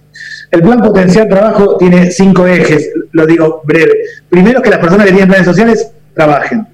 [0.50, 3.92] El plan potencial trabajo tiene cinco ejes, lo digo breve.
[4.28, 6.66] Primero, que las personas que tienen planes sociales trabajen.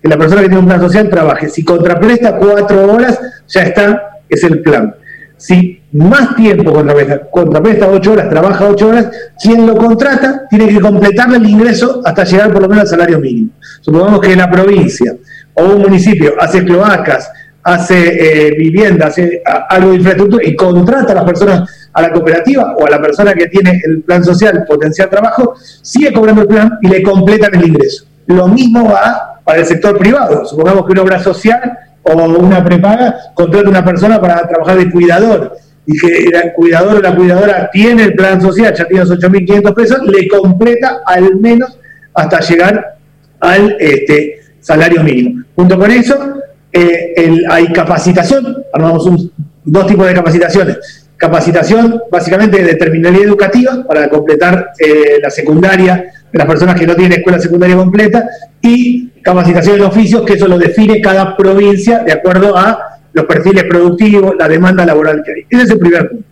[0.00, 1.48] Que la persona que tiene un plan social trabaje.
[1.48, 3.18] Si contrapresta cuatro horas,
[3.48, 4.94] ya está, es el plan.
[5.38, 9.08] Si más tiempo contrapresta, contrapresta ocho horas, trabaja ocho horas,
[9.40, 13.20] quien lo contrata tiene que completarle el ingreso hasta llegar por lo menos al salario
[13.20, 13.50] mínimo.
[13.80, 15.14] Supongamos que la provincia
[15.54, 17.30] o un municipio hace cloacas,
[17.62, 22.74] hace eh, vivienda, hace algo de infraestructura y contrata a las personas a la cooperativa
[22.76, 26.78] o a la persona que tiene el plan social potencial trabajo, sigue cobrando el plan
[26.82, 28.04] y le completan el ingreso.
[28.26, 30.44] Lo mismo va para el sector privado.
[30.44, 31.78] Supongamos que una obra social
[32.12, 36.96] o una prepaga contrata a una persona para trabajar de cuidador y que el cuidador
[36.96, 41.36] o la cuidadora tiene el plan social, ya tiene los 8.500 pesos, le completa al
[41.36, 41.78] menos
[42.14, 42.98] hasta llegar
[43.40, 45.44] al este, salario mínimo.
[45.54, 46.34] Junto con eso,
[46.72, 47.14] eh,
[47.48, 49.30] hay capacitación, armamos
[49.64, 56.38] dos tipos de capacitaciones capacitación básicamente de terminalidad educativa para completar eh, la secundaria de
[56.38, 58.24] las personas que no tienen escuela secundaria completa
[58.62, 63.64] y capacitación en oficios, que eso lo define cada provincia de acuerdo a los perfiles
[63.64, 65.46] productivos, la demanda laboral que hay.
[65.50, 66.24] Ese es el primer punto.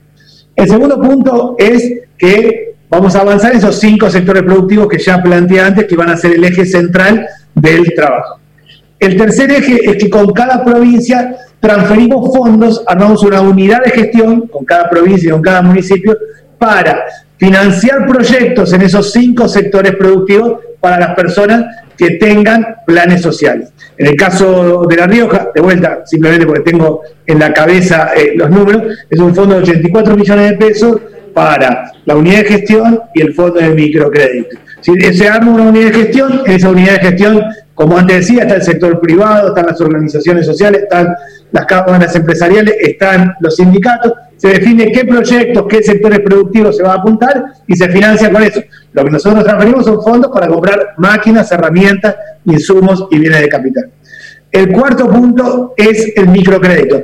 [0.55, 5.61] El segundo punto es que vamos a avanzar esos cinco sectores productivos que ya planteé
[5.61, 8.38] antes, que van a ser el eje central del trabajo.
[8.99, 14.46] El tercer eje es que con cada provincia transferimos fondos, armamos una unidad de gestión
[14.46, 16.16] con cada provincia y con cada municipio
[16.59, 17.05] para
[17.38, 21.64] financiar proyectos en esos cinco sectores productivos para las personas
[21.98, 23.72] que tengan planes sociales.
[23.98, 28.35] En el caso de La Rioja, de vuelta, simplemente porque tengo en la cabeza eh,
[28.37, 31.00] los números, es un fondo de 84 millones de pesos
[31.35, 34.57] para la unidad de gestión y el fondo de microcrédito.
[34.83, 37.42] Si se arma una unidad de gestión, en esa unidad de gestión,
[37.74, 41.14] como antes decía, está el sector privado, están las organizaciones sociales, están
[41.52, 46.92] las cámaras empresariales, están los sindicatos, se define qué proyectos, qué sectores productivos se va
[46.92, 48.61] a apuntar y se financia con eso.
[48.92, 53.90] Lo que nosotros transferimos son fondos para comprar máquinas, herramientas, insumos y bienes de capital.
[54.52, 56.96] El cuarto punto es el microcrédito.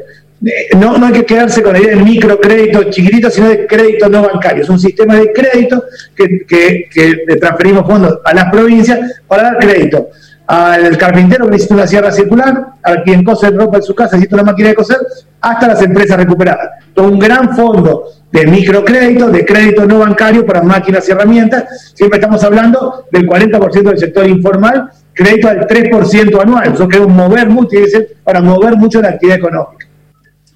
[0.45, 4.09] Eh, no, no hay que quedarse con la idea del microcrédito chiquitito, sino de crédito
[4.09, 4.63] no bancario.
[4.63, 5.85] Es un sistema de crédito
[6.17, 10.09] que, que, que transferimos fondos a las provincias para dar crédito
[10.53, 14.37] al carpintero que necesita una sierra circular, a quien cose ropa en su casa necesita
[14.37, 14.99] una máquina de coser,
[15.41, 16.69] hasta las empresas recuperadas.
[16.93, 21.93] Todo un gran fondo de microcrédito, de crédito no bancario para máquinas y herramientas.
[21.95, 26.75] Siempre estamos hablando del 40% del sector informal, crédito al 3% anual.
[26.75, 27.79] Eso queremos mover mucho,
[28.23, 29.87] para mover mucho la actividad económica.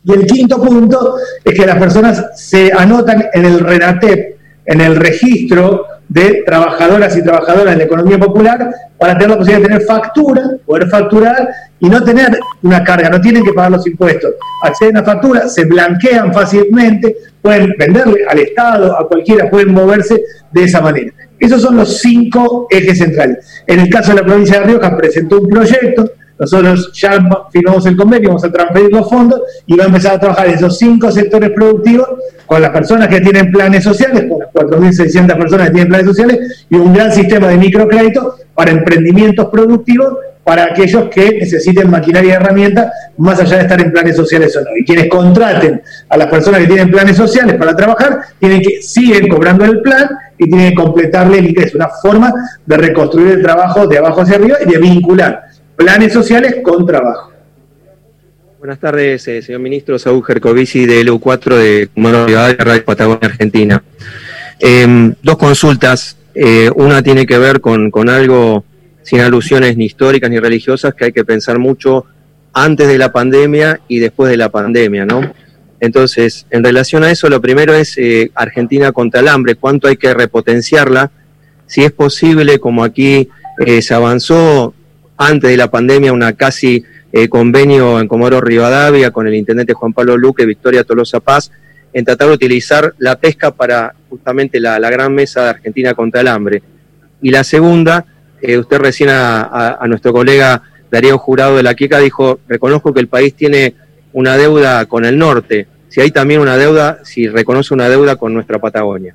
[0.05, 4.97] Y el quinto punto es que las personas se anotan en el RENATEP, en el
[4.97, 9.87] registro de trabajadoras y trabajadoras en la economía popular para tener la posibilidad de tener
[9.87, 11.49] factura, poder facturar
[11.81, 14.35] y no tener una carga, no tienen que pagar los impuestos.
[14.63, 20.65] Acceden a factura, se blanquean fácilmente, pueden venderle al Estado, a cualquiera, pueden moverse de
[20.65, 21.13] esa manera.
[21.39, 23.63] Esos son los cinco ejes centrales.
[23.67, 27.19] En el caso de la provincia de Rioja presentó un proyecto, nosotros ya
[27.51, 30.79] firmamos el convenio, vamos a transferir los fondos y va a empezar a trabajar esos
[30.79, 32.09] cinco sectores productivos
[32.45, 36.67] con las personas que tienen planes sociales, con las 4.600 personas que tienen planes sociales
[36.71, 40.15] y un gran sistema de microcrédito para emprendimientos productivos
[40.47, 44.61] para aquellos que necesiten maquinaria y herramientas más allá de estar en planes sociales o
[44.61, 44.77] no.
[44.79, 49.27] Y quienes contraten a las personas que tienen planes sociales para trabajar, tienen que siguen
[49.27, 51.77] cobrando el plan y tienen que completarle el ingreso.
[51.77, 52.33] Una forma
[52.65, 55.46] de reconstruir el trabajo de abajo hacia arriba y de vincular
[55.77, 57.33] planes sociales con trabajo.
[58.59, 63.83] Buenas tardes, eh, señor ministro Saúl Gercovici de LU4 de Comando de Radio Patagonia Argentina.
[64.59, 66.17] Em, dos consultas.
[66.35, 68.65] Eh, una tiene que ver con, con algo
[69.03, 72.07] sin alusiones ni históricas ni religiosas que hay que pensar mucho
[72.53, 75.21] antes de la pandemia y después de la pandemia, ¿no?
[75.79, 79.97] Entonces, en relación a eso, lo primero es eh, Argentina contra el hambre, cuánto hay
[79.97, 81.11] que repotenciarla,
[81.67, 83.29] si es posible, como aquí
[83.81, 84.75] se avanzó
[85.17, 89.93] antes de la pandemia una casi eh, convenio en Comoro Rivadavia con el intendente Juan
[89.93, 91.51] Pablo Luque, Victoria Tolosa Paz,
[91.93, 96.29] en tratar de utilizar la pesca para justamente la, gran mesa de Argentina contra el
[96.29, 96.63] hambre.
[97.23, 98.05] Y la segunda,
[98.43, 103.09] eh, usted recién a, nuestro colega Darío Jurado de la Quica dijo, reconozco que el
[103.09, 103.75] país tiene
[104.13, 108.35] una deuda con el norte, si hay también una deuda, si reconoce una deuda con
[108.35, 109.15] nuestra Patagonia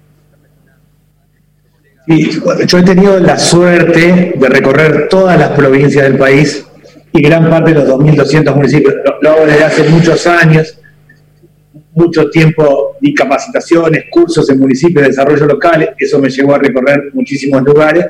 [2.08, 6.66] yo he tenido la suerte de recorrer todas las provincias del país
[7.14, 8.96] y gran parte de los 2.200 municipios.
[9.22, 10.78] Lo, hago desde hace muchos años,
[11.94, 17.12] mucho tiempo di capacitaciones, cursos en municipios de desarrollo local, eso me llevó a recorrer
[17.14, 18.06] muchísimos lugares.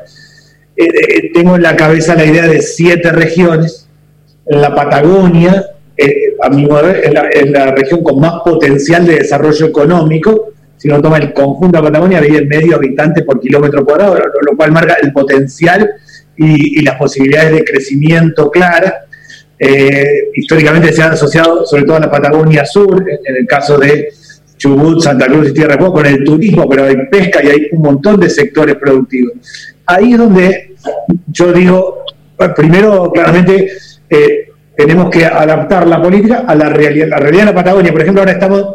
[0.75, 3.89] Eh, eh, tengo en la cabeza la idea de siete regiones,
[4.45, 5.65] la Patagonia,
[5.97, 7.11] eh, a mi modo es
[7.51, 12.19] la, región con más potencial de desarrollo económico, si uno toma el conjunto de Patagonia,
[12.19, 15.87] vive medio habitantes por kilómetro cuadrado, lo, cual marca el potencial
[16.35, 18.95] y, las posibilidades de crecimiento claras.
[20.33, 24.09] históricamente se ha asociado sobre todo a la Patagonia Sur, en el caso de
[24.57, 27.83] Chubut, Santa Cruz y Tierra Fuego, con el turismo, pero hay pesca y hay un
[27.83, 29.33] montón de sectores productivos.
[29.85, 30.73] Ahí es donde
[31.27, 32.05] yo digo,
[32.55, 33.71] primero, claramente,
[34.09, 37.07] eh, tenemos que adaptar la política a la realidad.
[37.07, 38.65] La realidad de la Patagonia, por ejemplo, ahora estamos,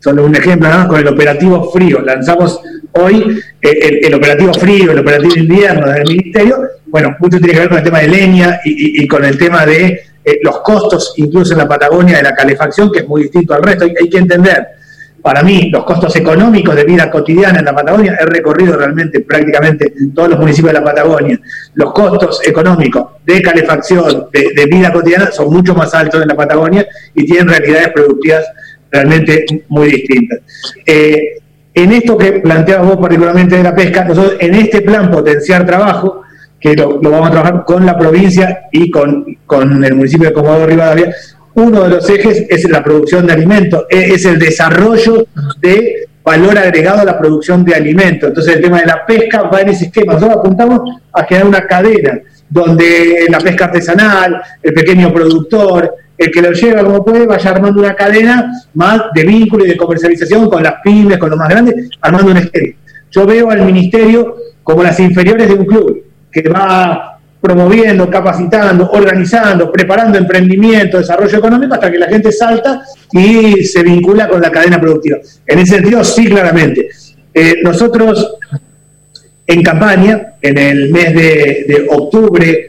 [0.00, 2.00] solo un ejemplo, con el operativo frío.
[2.00, 2.60] Lanzamos
[2.92, 6.58] hoy eh, el, operativo frío, el operativo invierno del Ministerio.
[6.86, 10.00] Bueno, mucho tiene que ver con el tema de leña y, con el tema de
[10.24, 13.62] eh, los costos, incluso en la Patagonia, de la calefacción, que es muy distinto al
[13.62, 13.84] resto.
[13.84, 14.66] hay que entender
[15.22, 19.92] para mí, los costos económicos de vida cotidiana en la Patagonia, he recorrido realmente prácticamente
[20.14, 21.38] todos los municipios de la Patagonia.
[21.74, 26.86] Los costos económicos de calefacción, de, vida cotidiana, son mucho más altos en la Patagonia
[27.14, 28.44] y tienen realidades productivas
[28.90, 30.40] realmente muy distintas.
[30.84, 31.38] Eh,
[31.74, 36.22] en esto que planteabas vos particularmente de la pesca, nosotros en este plan potenciar trabajo,
[36.58, 40.66] que lo, vamos a trabajar con la provincia y con, con el municipio de Comodoro
[40.66, 41.14] Rivadavia,
[41.54, 45.26] uno de los ejes es la producción de alimentos, e, es el desarrollo
[45.60, 48.28] de valor agregado a la producción de alimentos.
[48.28, 50.14] Entonces el tema de la pesca va en ese esquema.
[50.14, 50.80] Nosotros apuntamos
[51.12, 56.84] a crear una cadena donde la pesca artesanal, el pequeño productor, el que lo lleva
[56.84, 61.16] como puede, vaya armando una cadena más de vínculo y de comercialización con las pymes,
[61.16, 62.76] con los más grandes, armando un esquema.
[63.10, 69.72] Yo veo al ministerio como las inferiores de un club, que va promoviendo, capacitando, organizando,
[69.72, 74.78] preparando emprendimiento, desarrollo económico, hasta que la gente salta y se vincula con la cadena
[74.78, 75.16] productiva.
[75.46, 76.90] En ese sentido, sí, claramente.
[77.32, 78.36] Eh, nosotros,
[79.46, 82.66] en campaña, en el mes de, octubre,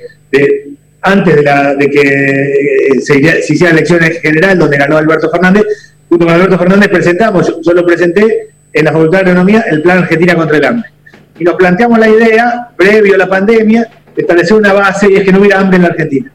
[1.02, 5.64] antes de, que eh, se, se hiciera elecciones general, donde ganó Alberto Fernández,
[6.08, 10.00] junto con Alberto Fernández presentamos, yo, lo presenté en la Facultad de Economía, el Plan
[10.00, 10.90] Argentina contra el Hambre.
[11.40, 15.32] Y nos planteamos la idea, previo a la pandemia, establecer una base y es que
[15.32, 16.32] no hubiera hambre en la Argentina.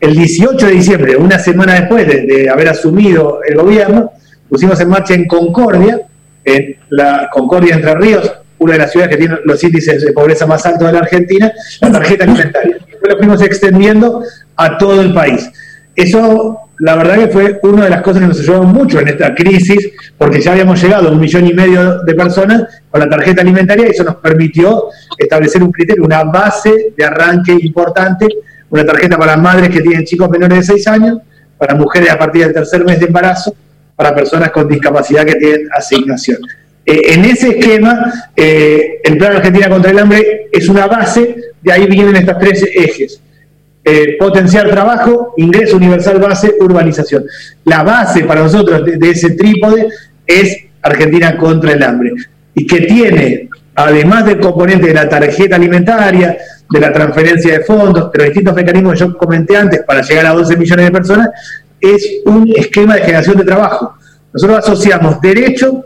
[0.00, 4.12] El 18 de diciembre, una semana después de, haber asumido el gobierno,
[4.48, 6.00] pusimos en marcha en Concordia,
[6.44, 10.46] en la Concordia Entre Ríos, una de las ciudades que tiene los índices de pobreza
[10.46, 12.76] más altos de la Argentina, la tarjeta alimentaria.
[12.86, 14.22] Después lo fuimos extendiendo
[14.56, 15.50] a todo el país.
[15.94, 19.34] Eso, la verdad que fue una de las cosas que nos ayudó mucho en esta
[19.34, 23.42] crisis, porque ya habíamos llegado a un millón y medio de personas con la tarjeta
[23.42, 24.84] alimentaria y eso nos permitió
[25.16, 28.26] establecer un criterio, una base de arranque importante,
[28.70, 31.18] una tarjeta para madres que tienen chicos menores de 6 años,
[31.56, 33.54] para mujeres a partir del tercer mes de embarazo,
[33.96, 36.38] para personas con discapacidad que tienen asignación.
[36.90, 41.70] Eh, en ese esquema, eh, el Plan Argentina contra el Hambre es una base, de
[41.70, 43.20] ahí vienen estas tres ejes
[43.84, 47.26] eh, potenciar trabajo, ingreso universal base, urbanización.
[47.64, 49.88] La base para nosotros de, ese trípode
[50.26, 52.12] es Argentina contra el hambre.
[52.54, 56.38] Y que tiene, además del componente de la tarjeta alimentaria,
[56.70, 60.24] de la transferencia de fondos, de los distintos mecanismos que yo comenté antes para llegar
[60.24, 61.28] a 11 millones de personas,
[61.80, 63.94] es un esquema de generación de trabajo.
[64.32, 65.84] Nosotros asociamos derecho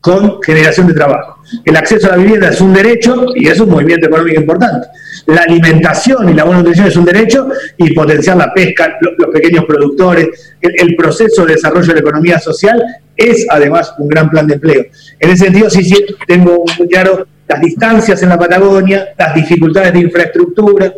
[0.00, 1.42] con generación de trabajo.
[1.64, 4.88] El acceso a la vivienda es un derecho y es un movimiento económico importante.
[5.26, 9.64] La alimentación y la buena nutrición es un derecho y potenciar la pesca, los pequeños
[9.66, 12.82] productores, el, proceso de desarrollo de la economía social
[13.16, 14.86] es además un gran plan de empleo.
[15.18, 19.92] En ese sentido, sí, sí, tengo muy claro las distancias en la Patagonia, las dificultades
[19.92, 20.92] de infraestructura,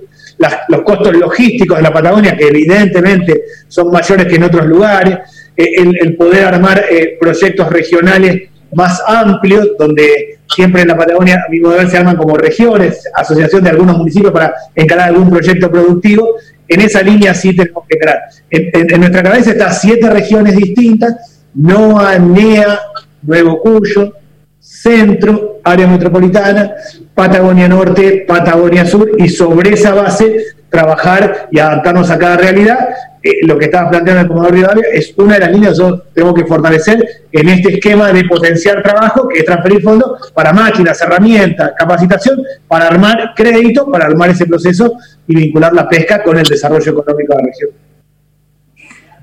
[0.69, 5.19] los costos logísticos de la Patagonia, que evidentemente son mayores que en otros lugares,
[5.57, 11.51] eh, el, poder armar eh, proyectos regionales más amplios, donde siempre en la Patagonia, a
[11.51, 16.37] mi modo se arman como regiones, asociación de algunos municipios para encarar algún proyecto productivo.
[16.69, 18.21] En esa línea sí tenemos que entrar.
[18.51, 22.81] En, nuestra cabeza están siete regiones distintas, NOA, NEA,
[23.23, 24.15] Nuevo Cuyo,
[24.59, 26.73] Centro, Área Metropolitana,
[27.15, 32.89] Patagonia Norte, Patagonia Sur, y sobre esa base trabajar y adaptarnos a cada realidad
[33.23, 36.13] eh, lo que estaba planteando el Comodoro Rivadavia es una de las líneas que nosotros
[36.13, 41.01] tenemos que fortalecer en este esquema de potenciar trabajo, que es transferir fondos para máquinas,
[41.01, 44.95] herramientas, capacitación, para armar crédito, para armar ese proceso
[45.29, 47.71] y vincular la pesca con el desarrollo económico de la región.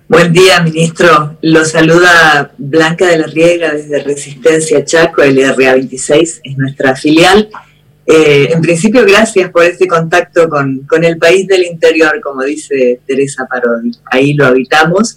[0.09, 1.37] Buen día, ministro.
[1.43, 7.47] Lo saluda Blanca de la Riega desde Resistencia Chaco, el LRA 26, es nuestra filial.
[8.07, 13.45] Eh, en principio, gracias por este contacto con, el país del interior, como dice Teresa
[13.47, 13.91] Parodi.
[14.09, 15.15] Ahí lo habitamos.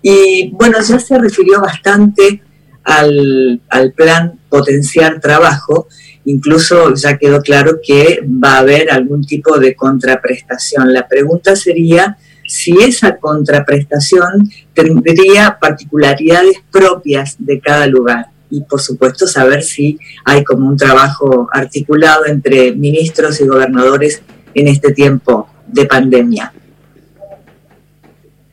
[0.00, 2.42] Y bueno, ya se refirió bastante
[2.82, 5.86] al, al plan Potenciar Trabajo,
[6.24, 10.94] incluso ya quedó claro que va a haber algún tipo de contraprestación.
[10.94, 12.16] La pregunta sería
[12.50, 20.42] si esa contraprestación tendría particularidades propias de cada lugar y por supuesto saber si hay
[20.42, 24.22] como un trabajo articulado entre ministros y gobernadores
[24.54, 26.52] en este tiempo de pandemia.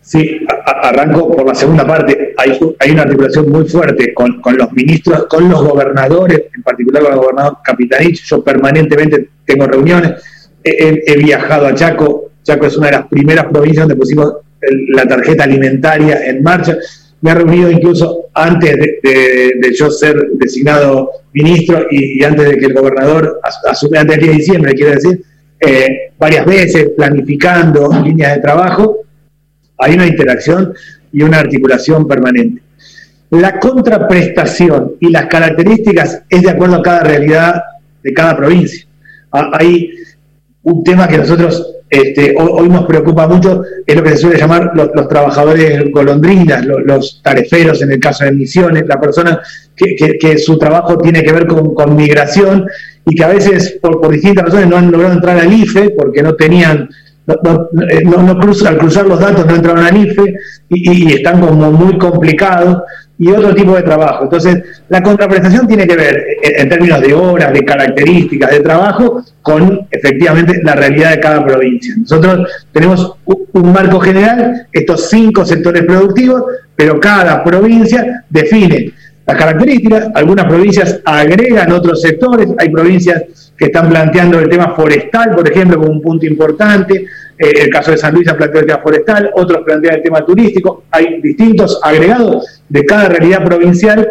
[0.02, 2.34] Sí, arranco por la segunda parte.
[2.38, 7.14] Hay, hay una articulación muy fuerte con, los ministros, con los gobernadores, en particular con
[7.14, 8.24] el gobernador Capitanich.
[8.24, 10.24] Yo permanentemente tengo reuniones.
[10.64, 12.27] He, viajado a Chaco.
[12.48, 14.36] Chaco es una de las primeras provincias donde pusimos
[14.89, 16.78] la tarjeta alimentaria en marcha.
[17.20, 22.74] Me he reunido incluso antes de, yo ser designado ministro y, antes de que el
[22.74, 25.22] gobernador asume, antes del 10 de diciembre, quiero decir,
[25.60, 28.98] eh, varias veces planificando líneas de trabajo
[29.80, 30.74] hay una interacción
[31.12, 32.62] y una articulación permanente.
[33.32, 37.62] La contraprestación y las características es de acuerdo a cada realidad
[38.04, 38.88] de cada provincia.
[39.34, 39.91] Ah, hay
[40.68, 44.72] un tema que nosotros este, hoy, nos preocupa mucho, es lo que se suele llamar
[44.76, 49.39] los, trabajadores golondrinas, los, tareferos en el caso de Misiones, la persona
[49.76, 52.65] que, su trabajo tiene que ver con, migración
[53.05, 56.36] y que a veces por, distintas razones no han logrado entrar al IFE porque no
[56.36, 56.89] tenían
[57.26, 58.32] no, no,
[58.68, 60.34] al cruzar los datos no entraron al IFE
[60.70, 62.84] y, están como muy complicados
[63.20, 64.26] y otro tipo de trabajo.
[64.26, 69.88] Entonces, la contraprestación tiene que ver, en, términos de horas, de características de trabajo, con
[69.89, 71.95] efectivamente la realidad de cada provincia.
[71.97, 76.43] Nosotros tenemos un marco general, estos cinco sectores productivos,
[76.76, 78.93] pero cada provincia define
[79.28, 85.32] las características, algunas provincias agregan otros sectores, hay provincias que están planteando el tema forestal,
[85.32, 87.05] por ejemplo, como un punto importante.
[87.40, 90.26] Eh, el caso de San Luis ha planteado el tema forestal, otros plantean el tema
[90.26, 90.84] turístico.
[90.92, 94.08] Hay distintos agregados de cada realidad provincial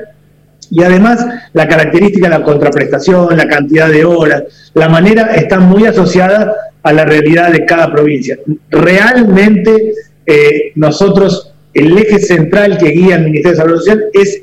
[0.71, 5.87] y además la característica de la contraprestación, la cantidad de horas, la manera está muy
[5.87, 8.39] asociada a la realidad de cada provincia.
[8.71, 9.93] Realmente
[10.25, 14.41] eh, nosotros, el eje central que guía el Ministerio de Salud Social es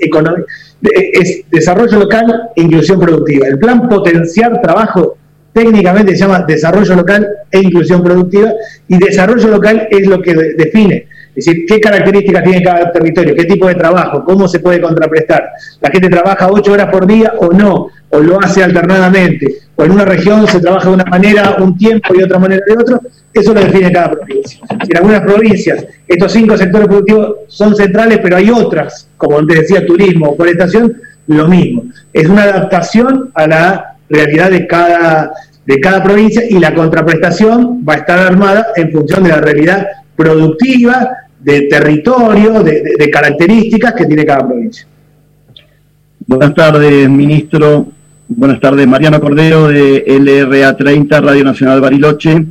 [0.82, 3.48] es desarrollo local e inclusión productiva.
[3.48, 5.18] El plan potenciar trabajo
[5.54, 8.52] técnicamente se llama desarrollo local e inclusión productiva
[8.88, 13.46] y desarrollo local es lo que define, es decir, qué características tiene cada territorio, qué
[13.46, 15.50] tipo de trabajo, cómo se puede contraprestar.
[15.82, 19.92] La gente trabaja ocho horas por día o no, o lo hace alternadamente, o en
[19.92, 23.02] una región se trabaja de una manera un tiempo y otra manera de otro,
[23.34, 24.60] eso lo define cada provincia.
[24.70, 29.86] En algunas provincias estos cinco sectores productivos son centrales, pero hay otras, como te decía,
[29.86, 30.96] turismo o forestación,
[31.26, 31.86] lo mismo.
[32.12, 35.32] Es una adaptación a la realidad de cada,
[35.66, 39.88] de cada provincia y la contraprestación va a estar armada en función de la realidad
[40.16, 41.10] productiva,
[41.40, 44.88] de territorio, de características que tiene cada provincia.
[46.26, 47.88] Buenas tardes, ministro.
[48.30, 52.46] Buenas tardes, Mariano Cordero de LRA 30, Radio Nacional Bariloche.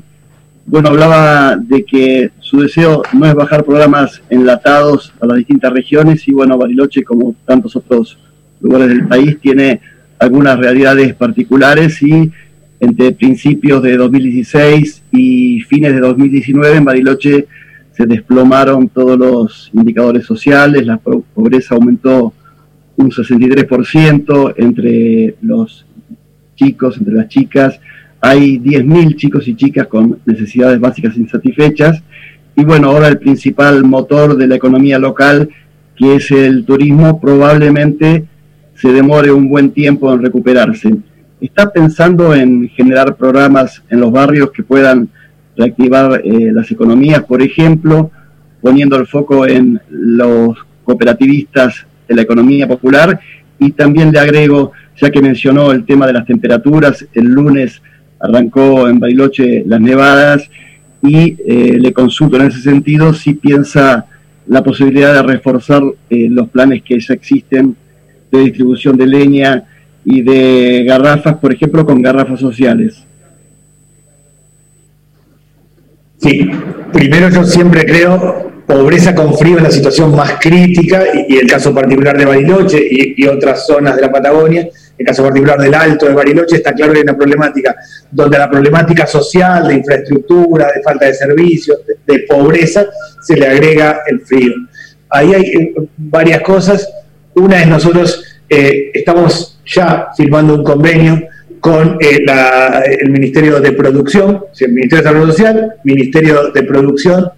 [0.67, 6.29] Bueno, hablaba de que su deseo no es bajar programas enlatados a las distintas regiones
[6.29, 8.19] y bueno, Bariloche, como tantos otros
[8.61, 9.81] lugares del país, tiene
[10.23, 12.31] algunas realidades particulares y
[12.79, 17.47] entre principios de 2016 y fines de 2019 en Bariloche
[17.93, 22.33] se desplomaron todos los indicadores sociales, la pobreza aumentó
[22.97, 25.85] un 63% entre los
[26.57, 27.81] chicos, entre las chicas,
[28.21, 32.03] hay 10.000 chicos y chicas con necesidades básicas insatisfechas.
[32.55, 35.49] Y bueno, ahora el principal motor de la economía local,
[35.97, 38.27] que es el turismo, probablemente
[38.83, 40.91] se demore un buen tiempo en recuperarse.
[41.41, 45.09] ¿Está pensando en generar programas en los barrios que puedan
[45.57, 48.11] reactivar eh, las economías, por ejemplo,
[48.61, 53.21] poniendo el foco en los cooperativistas de la economía popular?
[53.61, 57.81] Y también le agrego, ya que mencionó el tema de las temperaturas, el lunes
[58.19, 60.51] arrancó en Bariloche las nevadas
[61.05, 64.07] y eh, le consulto en ese sentido si piensa
[64.49, 67.77] la posibilidad de reforzar eh, los planes que ya existen
[68.33, 69.65] de distribución de leña
[70.05, 73.05] y de garrafas, por ejemplo, con garrafas sociales.
[76.19, 76.51] Sí,
[76.93, 81.75] primero yo siempre creo pobreza con frío es la situación más crítica y, el caso
[81.75, 84.69] particular de Bariloche y otras zonas de la Patagonia
[84.99, 87.75] el caso particular del Alto de Bariloche, está claro que hay una problemática
[88.11, 92.87] donde la problemática social, de infraestructura, de falta de servicios, de, pobreza,
[93.23, 94.53] se le agrega el frío.
[95.11, 96.89] Ahí hay eh, varias cosas.
[97.35, 101.23] Una es nosotros eh, estamos ya firmando un convenio
[101.61, 102.25] con eh,
[103.01, 107.31] el Ministerio de Producción, el Ministerio de Salud Social, Ministerio de Producción,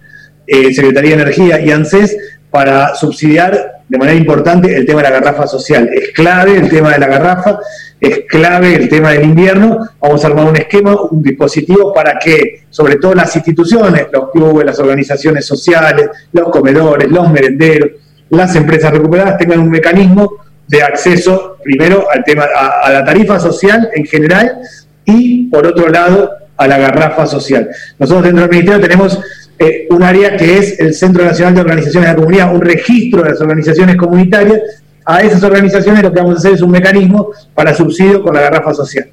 [0.47, 2.17] Secretaría de Energía y ANSES
[2.51, 5.89] para subsidiar de manera importante el tema de la garrafa social.
[5.93, 7.59] Es clave el tema de la garrafa,
[7.99, 9.89] es clave el tema del invierno.
[9.99, 14.65] Vamos a armar un esquema, un dispositivo para que, sobre todo las instituciones, los clubes,
[14.65, 17.91] las organizaciones sociales, los comedores, los merenderos,
[18.29, 20.33] las empresas recuperadas tengan un mecanismo
[20.67, 24.59] de acceso, primero, al tema, a, la tarifa social en general
[25.05, 27.69] y, por otro lado, a la garrafa social.
[27.99, 29.19] Nosotros dentro del Ministerio tenemos
[29.59, 33.23] eh, un área que es el Centro Nacional de Organizaciones de la Comunidad, un registro
[33.23, 34.59] de las organizaciones comunitarias.
[35.05, 38.41] A esas organizaciones lo que vamos a hacer es un mecanismo para subsidio con la
[38.41, 39.07] garrafa social.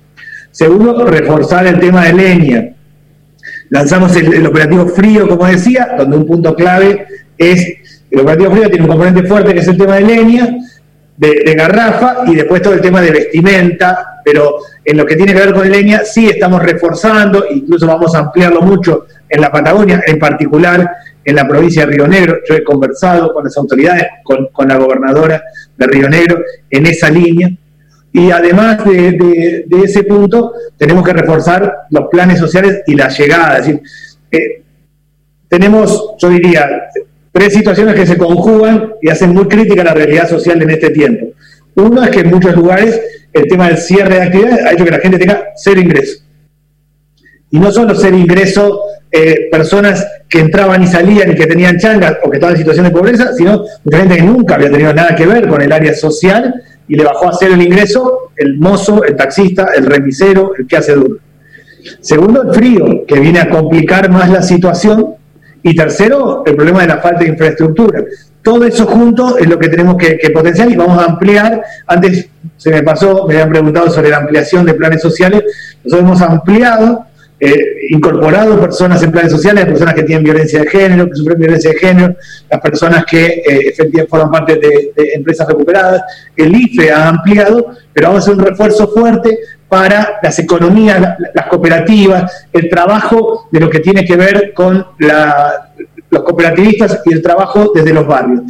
[0.50, 2.74] Segundo, reforzar el tema de leña.
[3.70, 7.06] Lanzamos el, operativo frío, como decía, donde un punto clave
[7.38, 7.66] es,
[8.12, 10.56] el operativo frío tiene un componente fuerte que es el tema de leña,
[11.16, 15.40] de, garrafa y después todo el tema de vestimenta, pero en lo que tiene que
[15.40, 20.18] ver con leña sí estamos reforzando, incluso vamos a ampliarlo mucho en la Patagonia, en
[20.18, 20.90] particular
[21.24, 22.38] en la provincia de Río Negro.
[22.46, 25.42] Yo he conversado con las autoridades, con, la gobernadora
[25.76, 27.50] de Río Negro en esa línea.
[28.12, 33.58] Y además de, ese punto, tenemos que reforzar los planes sociales y la llegada.
[33.58, 33.82] Es decir,
[34.30, 34.62] eh,
[35.48, 36.68] tenemos, yo diría,
[37.32, 41.28] tres situaciones que se conjugan y hacen muy crítica la realidad social en este tiempo.
[41.74, 43.00] Uno es que en muchos lugares
[43.32, 46.22] el tema del cierre de actividades ha hecho que la gente tenga cero ingreso.
[47.50, 48.80] Y no solo cero ingreso
[49.10, 52.86] eh, personas que entraban y salían y que tenían changas o que estaban en situación
[52.86, 55.94] de pobreza, sino mucha gente que nunca había tenido nada que ver con el área
[55.94, 56.54] social
[56.88, 60.76] y le bajó a cero el ingreso el mozo, el taxista, el remisero, el que
[60.76, 61.18] hace duro.
[62.00, 65.16] Segundo, el frío, que viene a complicar más la situación
[65.62, 68.02] y tercero, el problema de la falta de infraestructura.
[68.42, 71.62] Todo eso junto es lo que tenemos que, potenciar y vamos a ampliar.
[71.86, 75.44] Antes se me pasó, me habían preguntado sobre la ampliación de planes sociales.
[75.84, 77.06] Nosotros hemos ampliado,
[77.38, 77.54] eh,
[77.90, 81.78] incorporado personas en planes sociales, personas que tienen violencia de género, que sufren violencia de
[81.78, 82.16] género,
[82.50, 86.02] las personas que eh, efectivamente forman parte de, empresas recuperadas.
[86.36, 89.38] El IFE ha ampliado, pero vamos a hacer un refuerzo fuerte
[89.72, 91.00] para las economías,
[91.32, 97.22] las cooperativas, el trabajo de lo que tiene que ver con los cooperativistas y el
[97.22, 98.42] trabajo desde los barrios.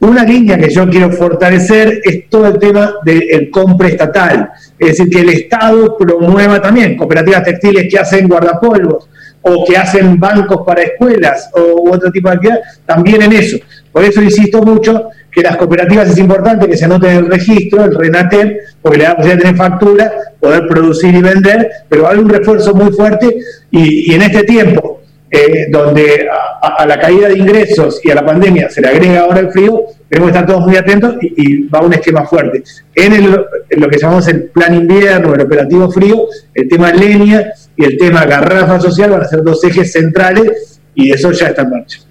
[0.00, 5.08] Una línea que yo quiero fortalecer es todo el tema del compra estatal, es decir,
[5.08, 9.08] que el Estado promueva también cooperativas textiles que hacen guardapolvos
[9.40, 13.56] o que hacen bancos para escuelas o otro tipo de actividad, también en eso.
[13.90, 15.08] Por eso insisto mucho
[15.38, 19.04] que las cooperativas es importante que se anoten en el registro, el RENATER, porque le
[19.04, 23.36] da posibilidad de tener factura, poder producir y vender, pero hay un refuerzo muy fuerte
[23.70, 26.26] y, en este tiempo, eh, donde
[26.60, 29.84] a, la caída de ingresos y a la pandemia se le agrega ahora el frío,
[30.08, 32.64] tenemos que estar todos muy atentos y, va un esquema fuerte.
[32.96, 37.96] En, lo que llamamos el plan invierno, el operativo frío, el tema leña y el
[37.96, 42.07] tema garrafa social van a ser dos ejes centrales y eso ya está en marcha.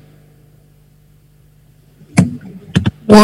[3.08, 3.16] 我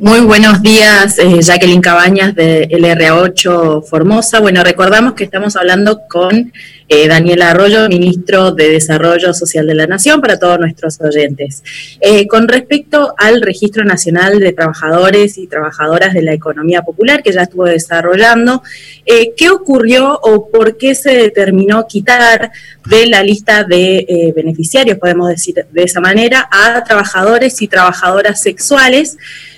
[0.00, 4.40] muy buenos días, eh, Jacqueline Cabañas de LRA8 Formosa.
[4.40, 6.52] Bueno, recordamos que estamos hablando con
[6.88, 11.64] eh, Daniel Arroyo, ministro de Desarrollo Social de la Nación, para todos nuestros oyentes.
[12.00, 17.32] Eh, con respecto al Registro Nacional de Trabajadores y Trabajadoras de la Economía Popular, que
[17.32, 18.62] ya estuvo desarrollando,
[19.04, 22.52] eh, ¿qué ocurrió o por qué se determinó quitar
[22.88, 29.16] de la lista de beneficiarios, podemos decir de esa manera, a trabajadores y trabajadoras sexuales?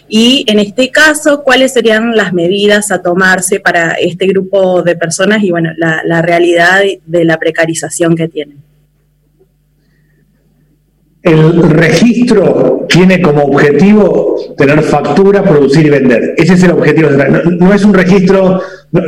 [0.09, 5.43] Y en este caso, ¿cuáles serían las medidas a tomarse para este grupo de personas
[5.43, 8.57] y bueno, la, realidad de la precarización que tienen?
[11.23, 16.35] El registro tiene como objetivo tener factura, producir y vender.
[16.39, 17.11] Ese es el objetivo.
[17.59, 19.03] No, es un registro, no,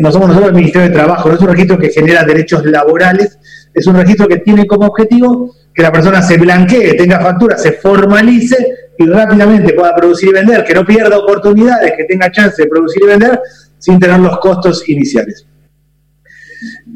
[0.00, 3.38] no, somos nosotros el Ministerio de Trabajo, no es un registro que genera derechos laborales,
[3.74, 7.72] es un registro que tiene como objetivo que la persona se blanquee, tenga factura, se
[7.72, 8.56] formalice
[8.98, 13.02] y rápidamente pueda producir y vender, que no pierda oportunidades, que tenga chance de producir
[13.04, 13.40] y vender
[13.78, 15.46] sin tener los costos iniciales.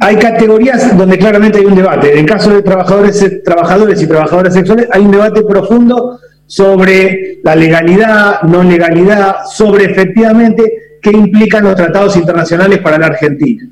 [0.01, 2.13] Hay categorías donde claramente hay un debate.
[2.13, 7.55] En el caso de trabajadores, trabajadores y trabajadoras sexuales hay un debate profundo sobre la
[7.55, 13.69] legalidad, no legalidad, sobre efectivamente qué implican los tratados internacionales para la Argentina.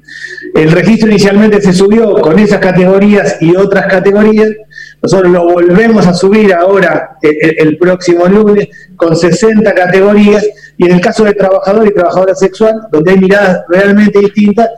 [0.55, 4.49] El registro inicialmente se subió con esas categorías y otras categorías,
[5.03, 10.47] nosotros lo volvemos a subir ahora el, próximo lunes con 60 categorías
[10.77, 14.69] y en el caso de trabajador y trabajadora sexual, donde hay miradas realmente distintas,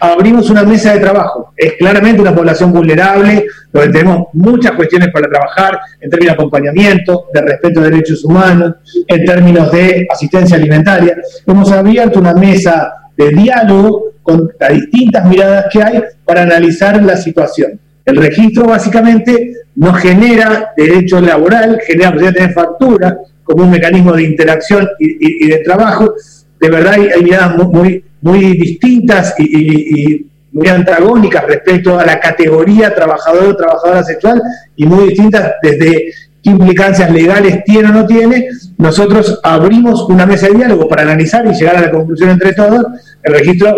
[0.00, 1.52] abrimos una mesa de trabajo.
[1.56, 7.24] Es claramente una población vulnerable, donde tenemos muchas cuestiones para trabajar en términos de acompañamiento,
[7.32, 8.74] de respeto de derechos humanos,
[9.06, 11.16] en términos de asistencia alimentaria.
[11.46, 17.16] Hemos abierto una mesa de diálogo con las distintas miradas que hay para analizar la
[17.16, 17.80] situación.
[18.08, 24.14] El registro básicamente no genera derecho laboral, genera posibilidad de tener factura, como un mecanismo
[24.14, 26.14] de interacción y, de trabajo,
[26.58, 33.48] de verdad hay, miradas muy, muy, distintas y, muy antagónicas respecto a la categoría trabajador
[33.48, 34.40] o trabajadora sexual
[34.74, 36.10] y muy distintas desde
[36.42, 38.48] qué implicancias legales tiene o no tiene.
[38.78, 42.86] Nosotros abrimos una mesa de diálogo para analizar y llegar a la conclusión entre todos.
[43.22, 43.76] El registro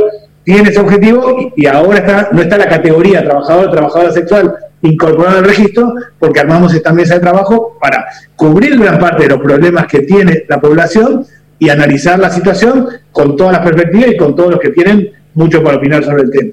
[0.53, 5.45] tiene ese objetivo y, ahora está, no está la categoría trabajador trabajadora sexual incorporada al
[5.45, 10.01] registro porque armamos esta mesa de trabajo para cubrir gran parte de los problemas que
[10.01, 11.25] tiene la población
[11.59, 15.63] y analizar la situación con todas las perspectivas y con todos los que tienen mucho
[15.63, 16.53] para opinar sobre el tema.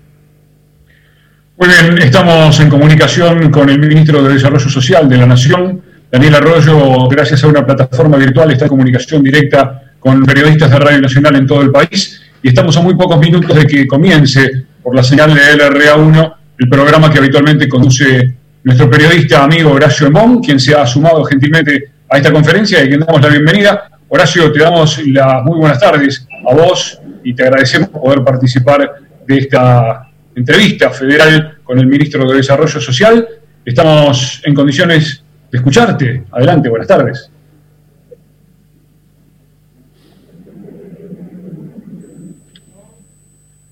[1.57, 5.81] Muy bien, estamos en comunicación con el ministro de Desarrollo Social de la Nación,
[6.11, 11.01] Daniel Arroyo, gracias a una plataforma virtual, está en comunicación directa con periodistas de Radio
[11.01, 14.95] Nacional en todo el país y estamos a muy pocos minutos de que comience por
[14.95, 20.59] la señal de LRA1 el programa que habitualmente conduce nuestro periodista amigo Horacio Emón, quien
[20.59, 23.89] se ha sumado gentilmente a esta conferencia y quien damos la bienvenida.
[24.09, 29.37] Horacio, te damos las muy buenas tardes a vos y te agradecemos poder participar de
[29.37, 33.27] esta entrevista federal con el ministro de Desarrollo Social.
[33.65, 36.23] Estamos en condiciones de escucharte.
[36.31, 37.31] Adelante, buenas tardes.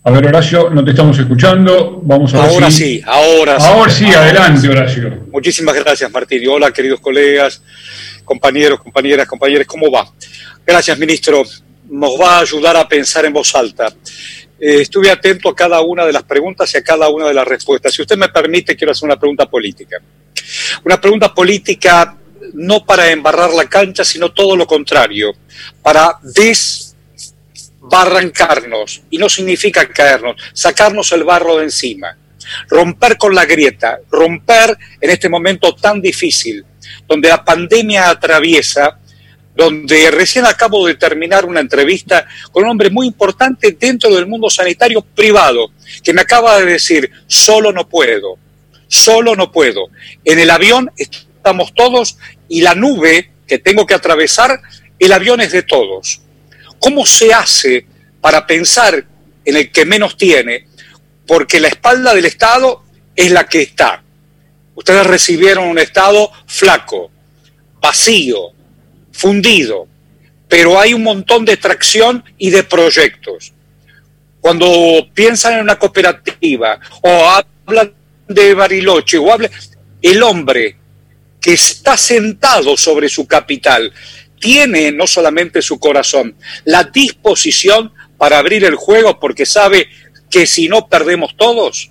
[0.08, 2.00] A ver, Horacio, no te estamos escuchando.
[2.04, 3.66] Vamos a ahora sí, ahora sí.
[3.66, 5.26] Ahora sí, adelante, Horacio.
[5.32, 6.44] Muchísimas gracias, Martín.
[6.44, 7.60] Y hola, queridos colegas,
[8.24, 10.08] compañeros, compañeras, compañeros, ¿cómo va?
[10.64, 11.42] Gracias, ministro.
[11.90, 13.88] Nos va a ayudar a pensar en voz alta.
[14.60, 17.48] Eh, estuve atento a cada una de las preguntas y a cada una de las
[17.48, 17.92] respuestas.
[17.92, 19.98] Si usted me permite, quiero hacer una pregunta política.
[20.84, 22.16] Una pregunta política
[22.54, 25.34] no para embarrar la cancha, sino todo lo contrario,
[25.82, 26.85] para des
[27.90, 32.18] barrancarnos, y no significa caernos, sacarnos el barro de encima,
[32.70, 36.66] romper con la grieta, romper en este momento tan difícil,
[37.08, 39.00] donde la pandemia atraviesa,
[39.56, 44.50] donde recién acabo de terminar una entrevista con un hombre muy importante dentro del mundo
[44.50, 45.72] sanitario privado,
[46.04, 48.38] que me acaba de decir, solo no puedo,
[48.88, 49.88] solo no puedo.
[50.26, 52.18] En el avión estamos todos
[52.50, 54.60] y la nube que tengo que atravesar,
[55.00, 56.22] el avión es de todos.
[56.80, 57.86] ¿Cómo se hace
[58.22, 59.06] para pensar
[59.44, 60.68] en el que menos tiene?
[61.28, 62.84] Porque la espalda del Estado
[63.16, 64.04] es la que está.
[64.76, 67.10] Ustedes recibieron un Estado flaco,
[67.80, 68.52] vacío,
[69.12, 69.88] fundido,
[70.48, 73.54] pero hay un montón de tracción y de proyectos.
[74.42, 74.68] Cuando
[75.14, 77.26] piensan en una cooperativa o
[77.66, 77.94] hablan
[78.28, 79.50] de Bariloche o hablan,
[80.02, 80.76] el hombre
[81.42, 83.92] que está sentado sobre su capital,
[84.46, 86.36] tiene no solamente su corazón,
[86.66, 89.88] la disposición para abrir el juego porque sabe
[90.30, 91.90] que si no perdemos todos?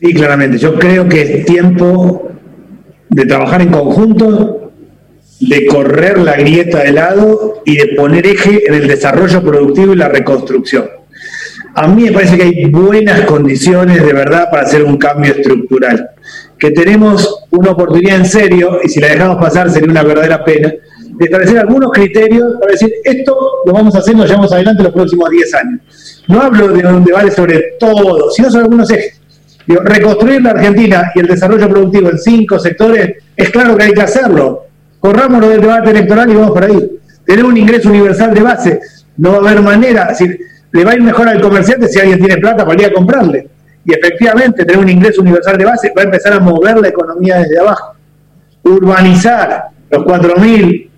[0.00, 0.58] Sí, claramente.
[0.58, 2.32] Yo creo que es tiempo
[3.08, 4.72] de trabajar en conjunto,
[5.38, 9.96] de correr la grieta de lado y de poner eje en el desarrollo productivo y
[9.96, 10.90] la reconstrucción.
[11.74, 16.10] A mí me parece que hay buenas condiciones de verdad para hacer un cambio estructural
[16.58, 20.72] que tenemos una oportunidad en serio, y si la dejamos pasar sería una verdadera pena,
[21.18, 24.92] de establecer algunos criterios para decir, esto lo vamos a hacer, nos llevamos adelante los
[24.92, 26.24] próximos 10 años.
[26.28, 29.20] No hablo de un debate sobre todo, sino sobre algunos ejes.
[29.66, 34.02] reconstruir la Argentina y el desarrollo productivo en cinco sectores, es claro que hay que
[34.02, 34.66] hacerlo.
[35.00, 36.90] Corrámonos del debate electoral y vamos por ahí.
[37.24, 38.80] Tener un ingreso universal de base,
[39.16, 40.38] no va a haber manera, decir,
[40.72, 43.48] le va a ir mejor al comerciante si alguien tiene plata para ir a comprarle
[43.84, 47.38] y efectivamente tener un ingreso universal de base va a empezar a mover la economía
[47.38, 47.94] desde abajo.
[48.62, 50.88] Urbanizar los 4.000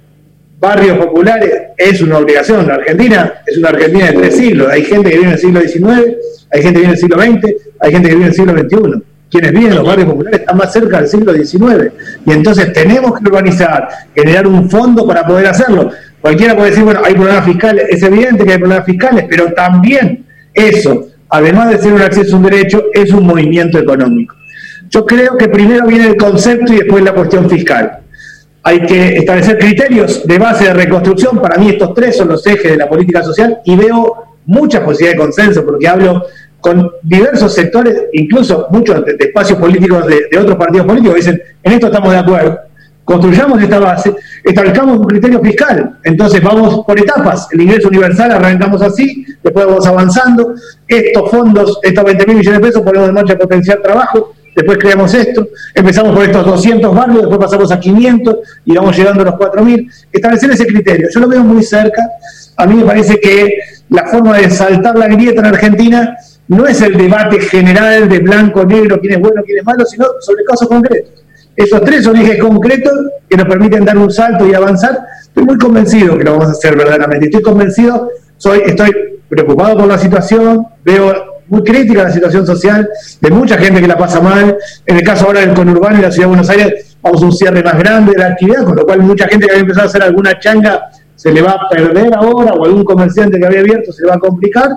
[0.58, 2.66] barrios populares es una obligación.
[2.66, 4.68] La Argentina es una Argentina de tres siglos.
[4.70, 6.16] Hay gente que vive en el siglo XIX,
[6.50, 8.52] hay gente que vive en el siglo XX, hay gente que vive en el siglo
[8.52, 9.02] XXI.
[9.30, 11.92] Quienes viven en los barrios populares están más cerca del siglo XIX.
[12.26, 15.90] Y entonces tenemos que urbanizar, generar un fondo para poder hacerlo.
[16.20, 17.86] Cualquiera puede decir, bueno, hay problemas fiscales.
[17.88, 22.38] Es evidente que hay problemas fiscales, pero también eso además de ser un acceso a
[22.38, 24.34] un derecho, es un movimiento económico.
[24.88, 28.00] Yo creo que primero viene el concepto y después la cuestión fiscal.
[28.62, 31.40] Hay que establecer criterios de base de reconstrucción.
[31.40, 35.16] Para mí estos tres son los ejes de la política social y veo muchas posibilidades
[35.16, 36.24] de consenso porque hablo
[36.60, 41.72] con diversos sectores, incluso muchos de, espacios políticos de, de, otros partidos políticos, dicen, en
[41.72, 42.58] esto estamos de acuerdo
[43.10, 45.98] construyamos esta base, establezcamos un criterio fiscal.
[46.04, 47.48] Entonces vamos por etapas.
[47.50, 50.54] El ingreso universal arrancamos así, después vamos avanzando.
[50.86, 54.34] Estos fondos, estos 20 mil millones de pesos, ponemos en marcha potenciar trabajo.
[54.54, 58.36] Después creamos esto, empezamos por estos 200 barrios, después pasamos a 500
[58.66, 59.92] y vamos llegando a los 4.000.
[60.12, 62.02] Establecer ese criterio, yo lo veo muy cerca.
[62.56, 63.54] A mí me parece que
[63.88, 68.64] la forma de saltar la grieta en Argentina no es el debate general de blanco,
[68.64, 71.19] negro, quién es bueno, quién es malo, sino sobre casos concretos
[71.60, 72.94] Esos tres son ejes concretos
[73.28, 74.98] que nos permiten dar un salto y avanzar.
[75.24, 77.26] Estoy muy convencido que lo vamos a hacer verdaderamente.
[77.26, 78.08] Estoy convencido,
[78.38, 78.90] soy, estoy
[79.28, 82.88] preocupado por la situación, veo muy crítica la situación social
[83.20, 84.56] de mucha gente que la pasa mal.
[84.86, 87.32] En el caso ahora del conurbano y la ciudad de Buenos Aires, vamos a un
[87.32, 89.90] cierre más grande de la actividad, con lo cual mucha gente que había empezado a
[89.90, 93.92] hacer alguna changa se le va a perder ahora, o algún comerciante que había abierto
[93.92, 94.70] se le va a complicar,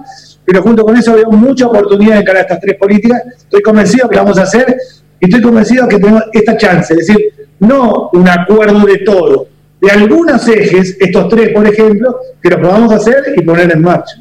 [0.43, 3.21] pero junto con eso veo mucha oportunidad de cara a estas tres políticas.
[3.37, 4.75] Estoy convencido que vamos a hacer
[5.19, 9.47] estoy convencido que tenemos esta chance, es decir, no un acuerdo de todo,
[9.81, 14.15] de algunos ejes, estos tres, por ejemplo, que lo podamos hacer y poner en marcha.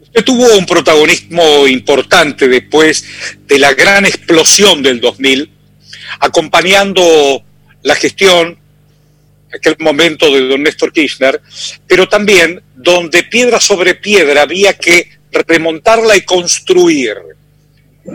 [0.00, 3.04] Usted tuvo un protagonismo importante después
[3.46, 5.50] de la gran explosión del 2000,
[6.20, 7.02] acompañando
[7.82, 8.58] la gestión,
[9.52, 11.40] aquel momento de don Néstor Kirchner,
[11.86, 17.16] pero también donde piedra sobre piedra había que remontarla y construir,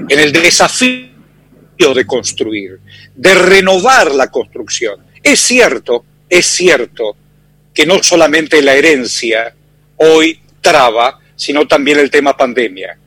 [0.09, 1.12] en el desafío
[1.77, 2.79] de construir,
[3.15, 4.99] de renovar la construcción.
[5.21, 7.15] Es cierto, es cierto
[7.73, 9.53] que no solamente la herencia
[9.97, 12.97] hoy traba, sino también el tema pandemia.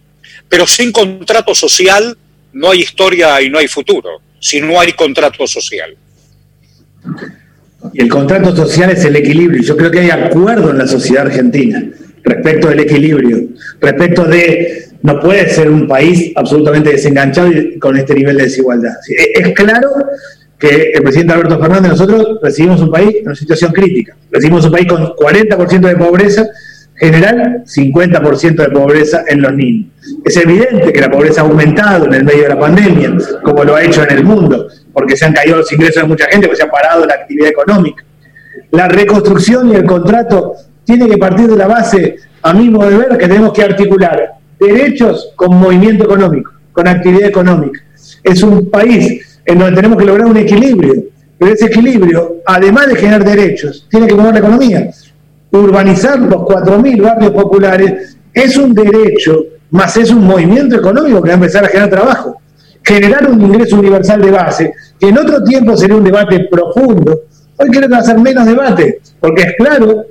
[0.48, 2.16] Pero sin contrato social
[2.52, 5.96] no hay historia y no hay futuro, si no hay contrato social.
[7.92, 9.62] Y el contrato social es el equilibrio.
[9.62, 11.82] Yo creo que hay acuerdo en la sociedad argentina
[12.24, 13.48] respecto del equilibrio,
[13.80, 18.94] respecto de no puede ser un país absolutamente desenganchado con este nivel de desigualdad.
[19.09, 19.90] Es claro
[20.59, 24.72] que el presidente Alberto Fernández, nosotros recibimos un país en una situación crítica, recibimos un
[24.72, 26.47] país con 40% de pobreza
[26.97, 29.90] general, 50% de pobreza en los niños.
[30.24, 33.76] Es evidente que la pobreza ha aumentado en el medio de la pandemia, como lo
[33.76, 36.62] ha hecho en el mundo, porque se han caído los ingresos de mucha gente, porque
[36.62, 38.03] se ha parado la actividad económica.
[38.70, 42.97] La reconstrucción y el contrato tiene que partir de la base, a mi modo de
[42.97, 47.80] ver, que tenemos que articular derechos con movimiento económico, con actividad económica.
[48.22, 50.94] Es un país en donde tenemos que lograr un equilibrio,
[51.38, 54.90] pero ese equilibrio, además de generar derechos, tiene que mover la economía.
[55.50, 61.34] Urbanizar los 4.000 barrios populares es un derecho, más es un movimiento económico que va
[61.34, 62.36] a empezar a generar trabajo.
[62.82, 67.22] Generar un ingreso universal de base, que en otro tiempo sería un debate profundo,
[67.57, 70.04] hoy creo que va a ser menos debate, porque es claro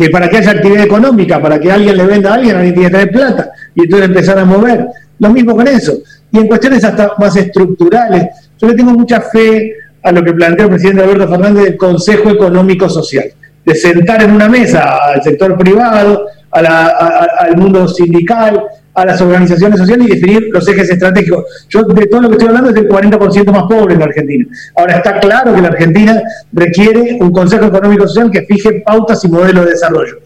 [0.00, 2.88] que para que haya actividad económica, para que alguien le venda a alguien, alguien tiene
[2.88, 4.86] que tener plata y entonces empezar a mover.
[5.18, 5.98] Lo mismo con eso.
[6.32, 8.28] Y en cuestiones hasta más estructurales,
[8.58, 12.30] yo le tengo mucha fe a lo que planteó el presidente Alberto Fernández del Consejo
[12.30, 13.26] Económico Social,
[13.62, 20.08] de sentar en una mesa al sector privado, al mundo sindical, a las organizaciones sociales
[20.08, 21.44] y definir los ejes estratégicos.
[21.68, 24.46] Yo de todo lo que estoy hablando es del 40% más pobre en la Argentina.
[24.76, 26.20] Ahora está claro que la Argentina
[26.52, 30.18] requiere un Consejo Económico Social que fije pautas y modelos de desarrollo.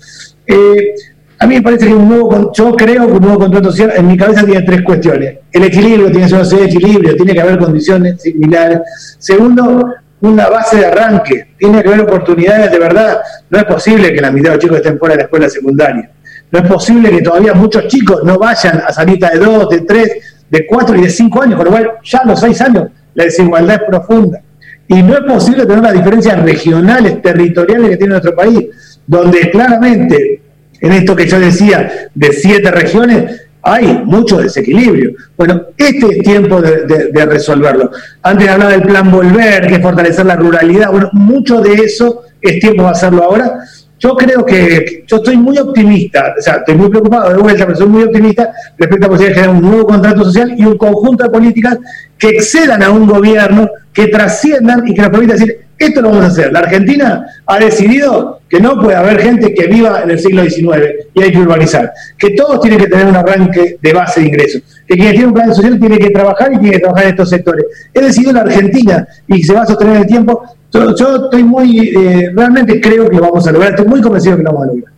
[0.46, 0.94] Eh,
[1.38, 4.06] a mí me parece que un nuevo, yo creo que un nuevo contrato social en
[4.06, 5.38] mi cabeza tiene tres cuestiones.
[5.52, 8.80] El equilibrio tiene que ser equilibrio, tiene que haber condiciones similares.
[9.18, 13.18] Segundo, una base de arranque, tiene que haber oportunidades de verdad.
[13.50, 16.10] No es posible que la mitad de los chicos estén fuera de la escuela secundaria.
[16.54, 20.08] No es posible que todavía muchos chicos no vayan a salita de dos, de tres,
[20.48, 23.24] de cuatro y de cinco años, con lo cual ya a los seis años la
[23.24, 24.40] desigualdad es profunda.
[24.86, 30.42] Y no es posible tener las diferencias regionales, territoriales que tiene nuestro país, donde claramente,
[30.80, 35.10] en esto que yo decía, de siete regiones, hay mucho desequilibrio.
[35.36, 37.90] Bueno, este es tiempo de, de, resolverlo.
[38.22, 40.92] Antes hablaba del plan Volver, que es fortalecer la ruralidad.
[40.92, 43.58] Bueno, mucho de eso es tiempo de hacerlo ahora.
[44.04, 47.78] Yo creo que yo estoy muy optimista, o sea, estoy muy preocupado de vuelta, pero
[47.78, 50.76] soy muy optimista respecto a la posibilidad de generar un nuevo contrato social y un
[50.76, 51.78] conjunto de políticas
[52.18, 56.24] que excedan a un gobierno, que trasciendan y que nos permitan decir, esto lo vamos
[56.24, 56.52] a hacer.
[56.52, 61.08] La Argentina ha decidido que no puede haber gente que viva en el siglo XIX
[61.14, 61.90] y hay que urbanizar.
[62.18, 64.62] Que todos tienen que tener un arranque de base de ingresos.
[64.86, 67.30] Que quien tiene un plan social tiene que trabajar y tiene que trabajar en estos
[67.30, 67.64] sectores.
[67.94, 70.44] He decidido la Argentina y se va a sostener en el tiempo
[70.74, 74.42] yo, estoy muy, eh, realmente creo que lo vamos a lograr, estoy muy convencido que
[74.42, 74.92] lo vamos a lograr.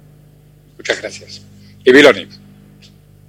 [0.77, 1.43] Muchas gracias.
[1.85, 2.27] Y Viloni.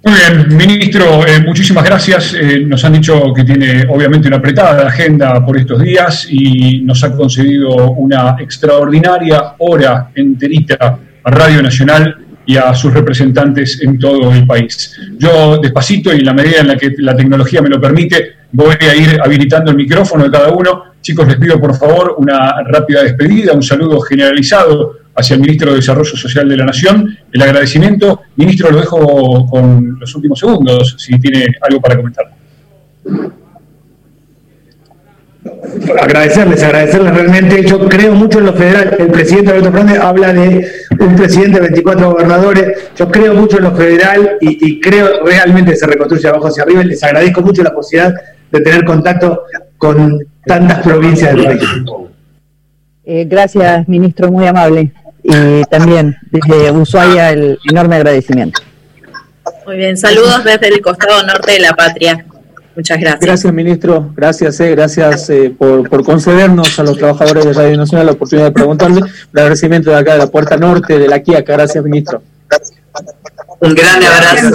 [0.04, 2.32] Muy bien, ministro, eh, muchísimas gracias.
[2.32, 7.02] Eh, nos han dicho que tiene obviamente una apretada agenda por estos días y nos
[7.02, 14.32] ha concedido una extraordinaria hora enterita a Radio Nacional y a sus representantes en todo
[14.32, 14.96] el país.
[15.18, 18.76] Yo despacito y en la medida en la que la tecnología me lo permite, voy
[18.80, 23.02] a ir habilitando el micrófono de cada uno Chicos, les pido por favor una rápida
[23.02, 27.16] despedida, un saludo generalizado hacia el Ministro de Desarrollo Social de la Nación.
[27.32, 32.26] El agradecimiento, ministro, lo dejo con los últimos segundos, si tiene algo para comentar.
[35.98, 37.64] Agradecerles, agradecerles realmente.
[37.64, 38.96] Yo creo mucho en lo federal.
[38.98, 40.70] El presidente Alberto Fernández habla de
[41.00, 42.90] un presidente de 24 gobernadores.
[42.96, 46.82] Yo creo mucho en lo federal y, creo realmente que se reconstruye abajo hacia arriba.
[46.84, 48.14] Les agradezco mucho la posibilidad
[48.50, 49.42] de tener contacto
[49.76, 51.62] con tantas provincias del país.
[53.04, 54.92] Eh, gracias, ministro, muy amable.
[55.22, 58.60] Y también desde Ushuaia el enorme agradecimiento.
[59.66, 62.24] Muy bien, saludos desde el costado norte de la patria.
[62.74, 63.20] Muchas gracias.
[63.20, 64.12] Gracias, ministro.
[64.14, 68.46] Gracias, eh, gracias eh, por, por concedernos a los trabajadores de Radio Nacional la oportunidad
[68.46, 69.00] de preguntarle.
[69.00, 71.54] Un agradecimiento de acá de la puerta norte de la Quiaca.
[71.54, 72.22] Gracias, ministro.
[73.60, 74.50] Un gran abrazo,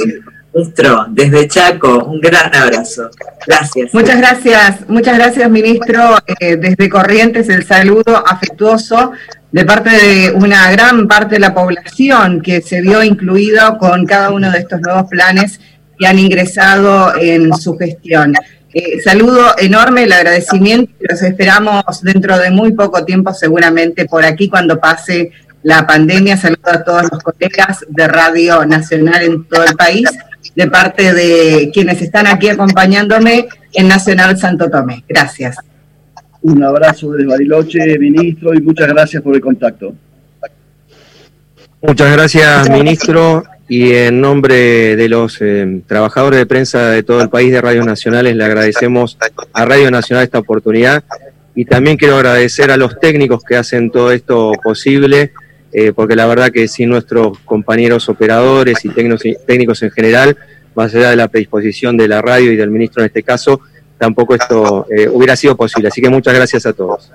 [0.54, 2.06] ministro, desde Chaco.
[2.06, 3.10] Un gran abrazo.
[3.46, 3.94] Gracias.
[3.94, 6.18] Muchas gracias, muchas gracias, ministro.
[6.40, 9.12] Eh, desde Corrientes, el saludo afectuoso
[9.52, 14.32] de parte de una gran parte de la población que se vio incluido con cada
[14.32, 15.60] uno de estos nuevos planes
[15.98, 18.34] que han ingresado en su gestión.
[18.74, 24.50] Eh, saludo enorme, el agradecimiento, los esperamos dentro de muy poco tiempo seguramente por aquí
[24.50, 25.32] cuando pase
[25.64, 26.38] la pandemia.
[26.38, 30.10] Saludo a todos los colegas de Radio Nacional en todo el país,
[30.56, 35.04] de parte de quienes están aquí acompañándome en Nacional Santo Tomé.
[35.08, 35.58] Gracias.
[36.42, 39.96] Un abrazo desde Bariloche, ministro, y muchas gracias por el contacto.
[41.82, 43.44] Muchas gracias, ministro.
[43.70, 47.86] Y en nombre de los eh, trabajadores de prensa de todo el país de Radios
[47.86, 49.18] Nacionales, le agradecemos
[49.54, 51.04] a Radio Nacional esta oportunidad.
[51.56, 55.32] Y también quiero agradecer a los técnicos que hacen todo esto posible,
[55.74, 60.38] eh, porque la verdad que sin nuestros compañeros operadores y técnicos, técnicos en general,
[60.76, 63.62] más allá de la predisposición de la radio y del ministro en este caso,
[63.98, 65.88] tampoco esto eh, hubiera sido posible.
[65.88, 67.12] Así que muchas gracias a todos.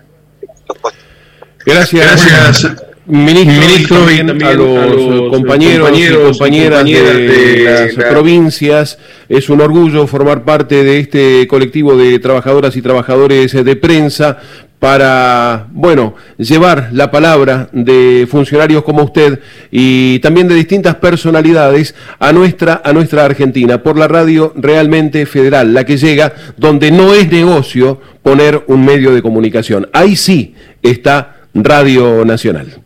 [1.65, 8.99] Gracias, gracias ministro, y también a los, compañeros, y compañeras de, las provincias.
[9.29, 14.39] Es un orgullo formar parte de este colectivo de trabajadoras y trabajadores de prensa
[14.79, 22.33] para, bueno, llevar la palabra de funcionarios como usted y también de distintas personalidades a
[22.33, 27.31] nuestra, a nuestra Argentina, por la radio realmente federal, la que llega donde no es
[27.31, 29.89] negocio poner un medio de comunicación.
[29.93, 32.83] Ahí sí está Radio Nacional.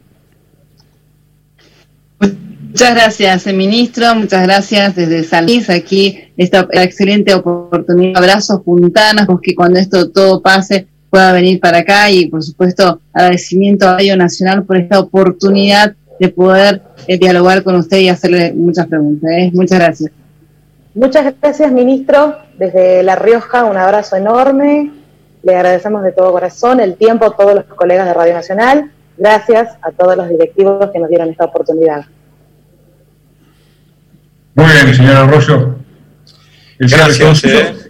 [2.73, 4.15] Muchas gracias, eh, ministro.
[4.15, 5.69] Muchas gracias desde San Luis.
[5.69, 8.17] Aquí esta excelente oportunidad.
[8.17, 13.87] Abrazos, puntanas, que cuando esto todo pase pueda venir para acá y, por supuesto, agradecimiento
[13.87, 18.87] a Radio Nacional por esta oportunidad de poder eh, dialogar con usted y hacerle muchas
[18.87, 19.31] preguntas.
[19.31, 19.51] ¿eh?
[19.53, 20.11] Muchas gracias.
[20.95, 22.39] Muchas gracias, ministro.
[22.57, 24.91] Desde La Rioja, un abrazo enorme.
[25.43, 28.91] Le agradecemos de todo corazón el tiempo a todos los colegas de Radio Nacional.
[29.19, 32.07] Gracias a todos los directivos que nos dieron esta oportunidad.
[34.55, 35.77] Muy bien, señor Arroyo.
[36.79, 37.82] El Gracias.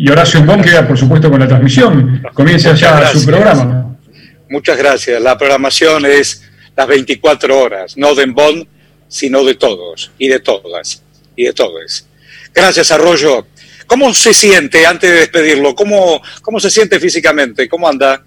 [0.00, 2.22] Y Horacio Bon queda, por supuesto, con la transmisión.
[2.32, 3.96] Comienza ya su programa.
[4.48, 5.20] Muchas gracias.
[5.20, 8.64] La programación es las 24 horas, no de Bon,
[9.08, 11.02] sino de todos y de todas
[11.34, 12.06] y de todos.
[12.54, 13.48] Gracias, Arroyo.
[13.88, 17.68] ¿Cómo se siente, antes de despedirlo, cómo, cómo se siente físicamente?
[17.68, 18.22] ¿Cómo anda?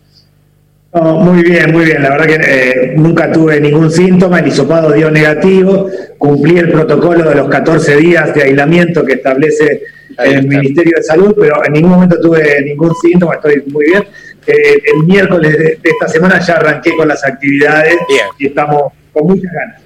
[0.94, 2.04] muy bien, muy bien.
[2.04, 7.30] La verdad que eh, nunca tuve ningún síntoma, el hisopado dio negativo, cumplí el protocolo
[7.30, 9.84] de los 14 días de aislamiento que establece
[10.18, 14.03] el Ministerio de Salud, pero en ningún momento tuve ningún síntoma, estoy muy bien.
[14.45, 17.95] Eh, el miércoles de, esta semana ya arranqué con las actividades
[18.39, 19.82] y estamos con muchas ganas.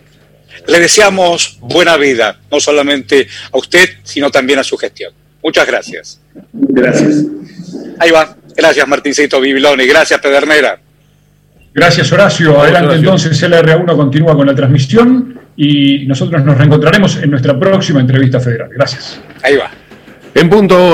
[0.67, 5.13] Le deseamos buena vida, no solamente a usted, sino también a su gestión.
[5.43, 6.21] Muchas gracias.
[6.53, 7.23] Gracias.
[7.99, 8.35] Ahí va.
[8.55, 9.85] Gracias, Martincito Bibiloni.
[9.85, 10.79] Gracias, Pedernera.
[11.73, 12.59] Gracias, Horacio.
[12.59, 18.39] Adelante entonces, LR1 continúa con la transmisión y nosotros nos reencontraremos en nuestra próxima entrevista
[18.39, 18.69] federal.
[18.73, 19.19] Gracias.
[19.43, 19.84] Ahí va.
[20.35, 20.85] En punto.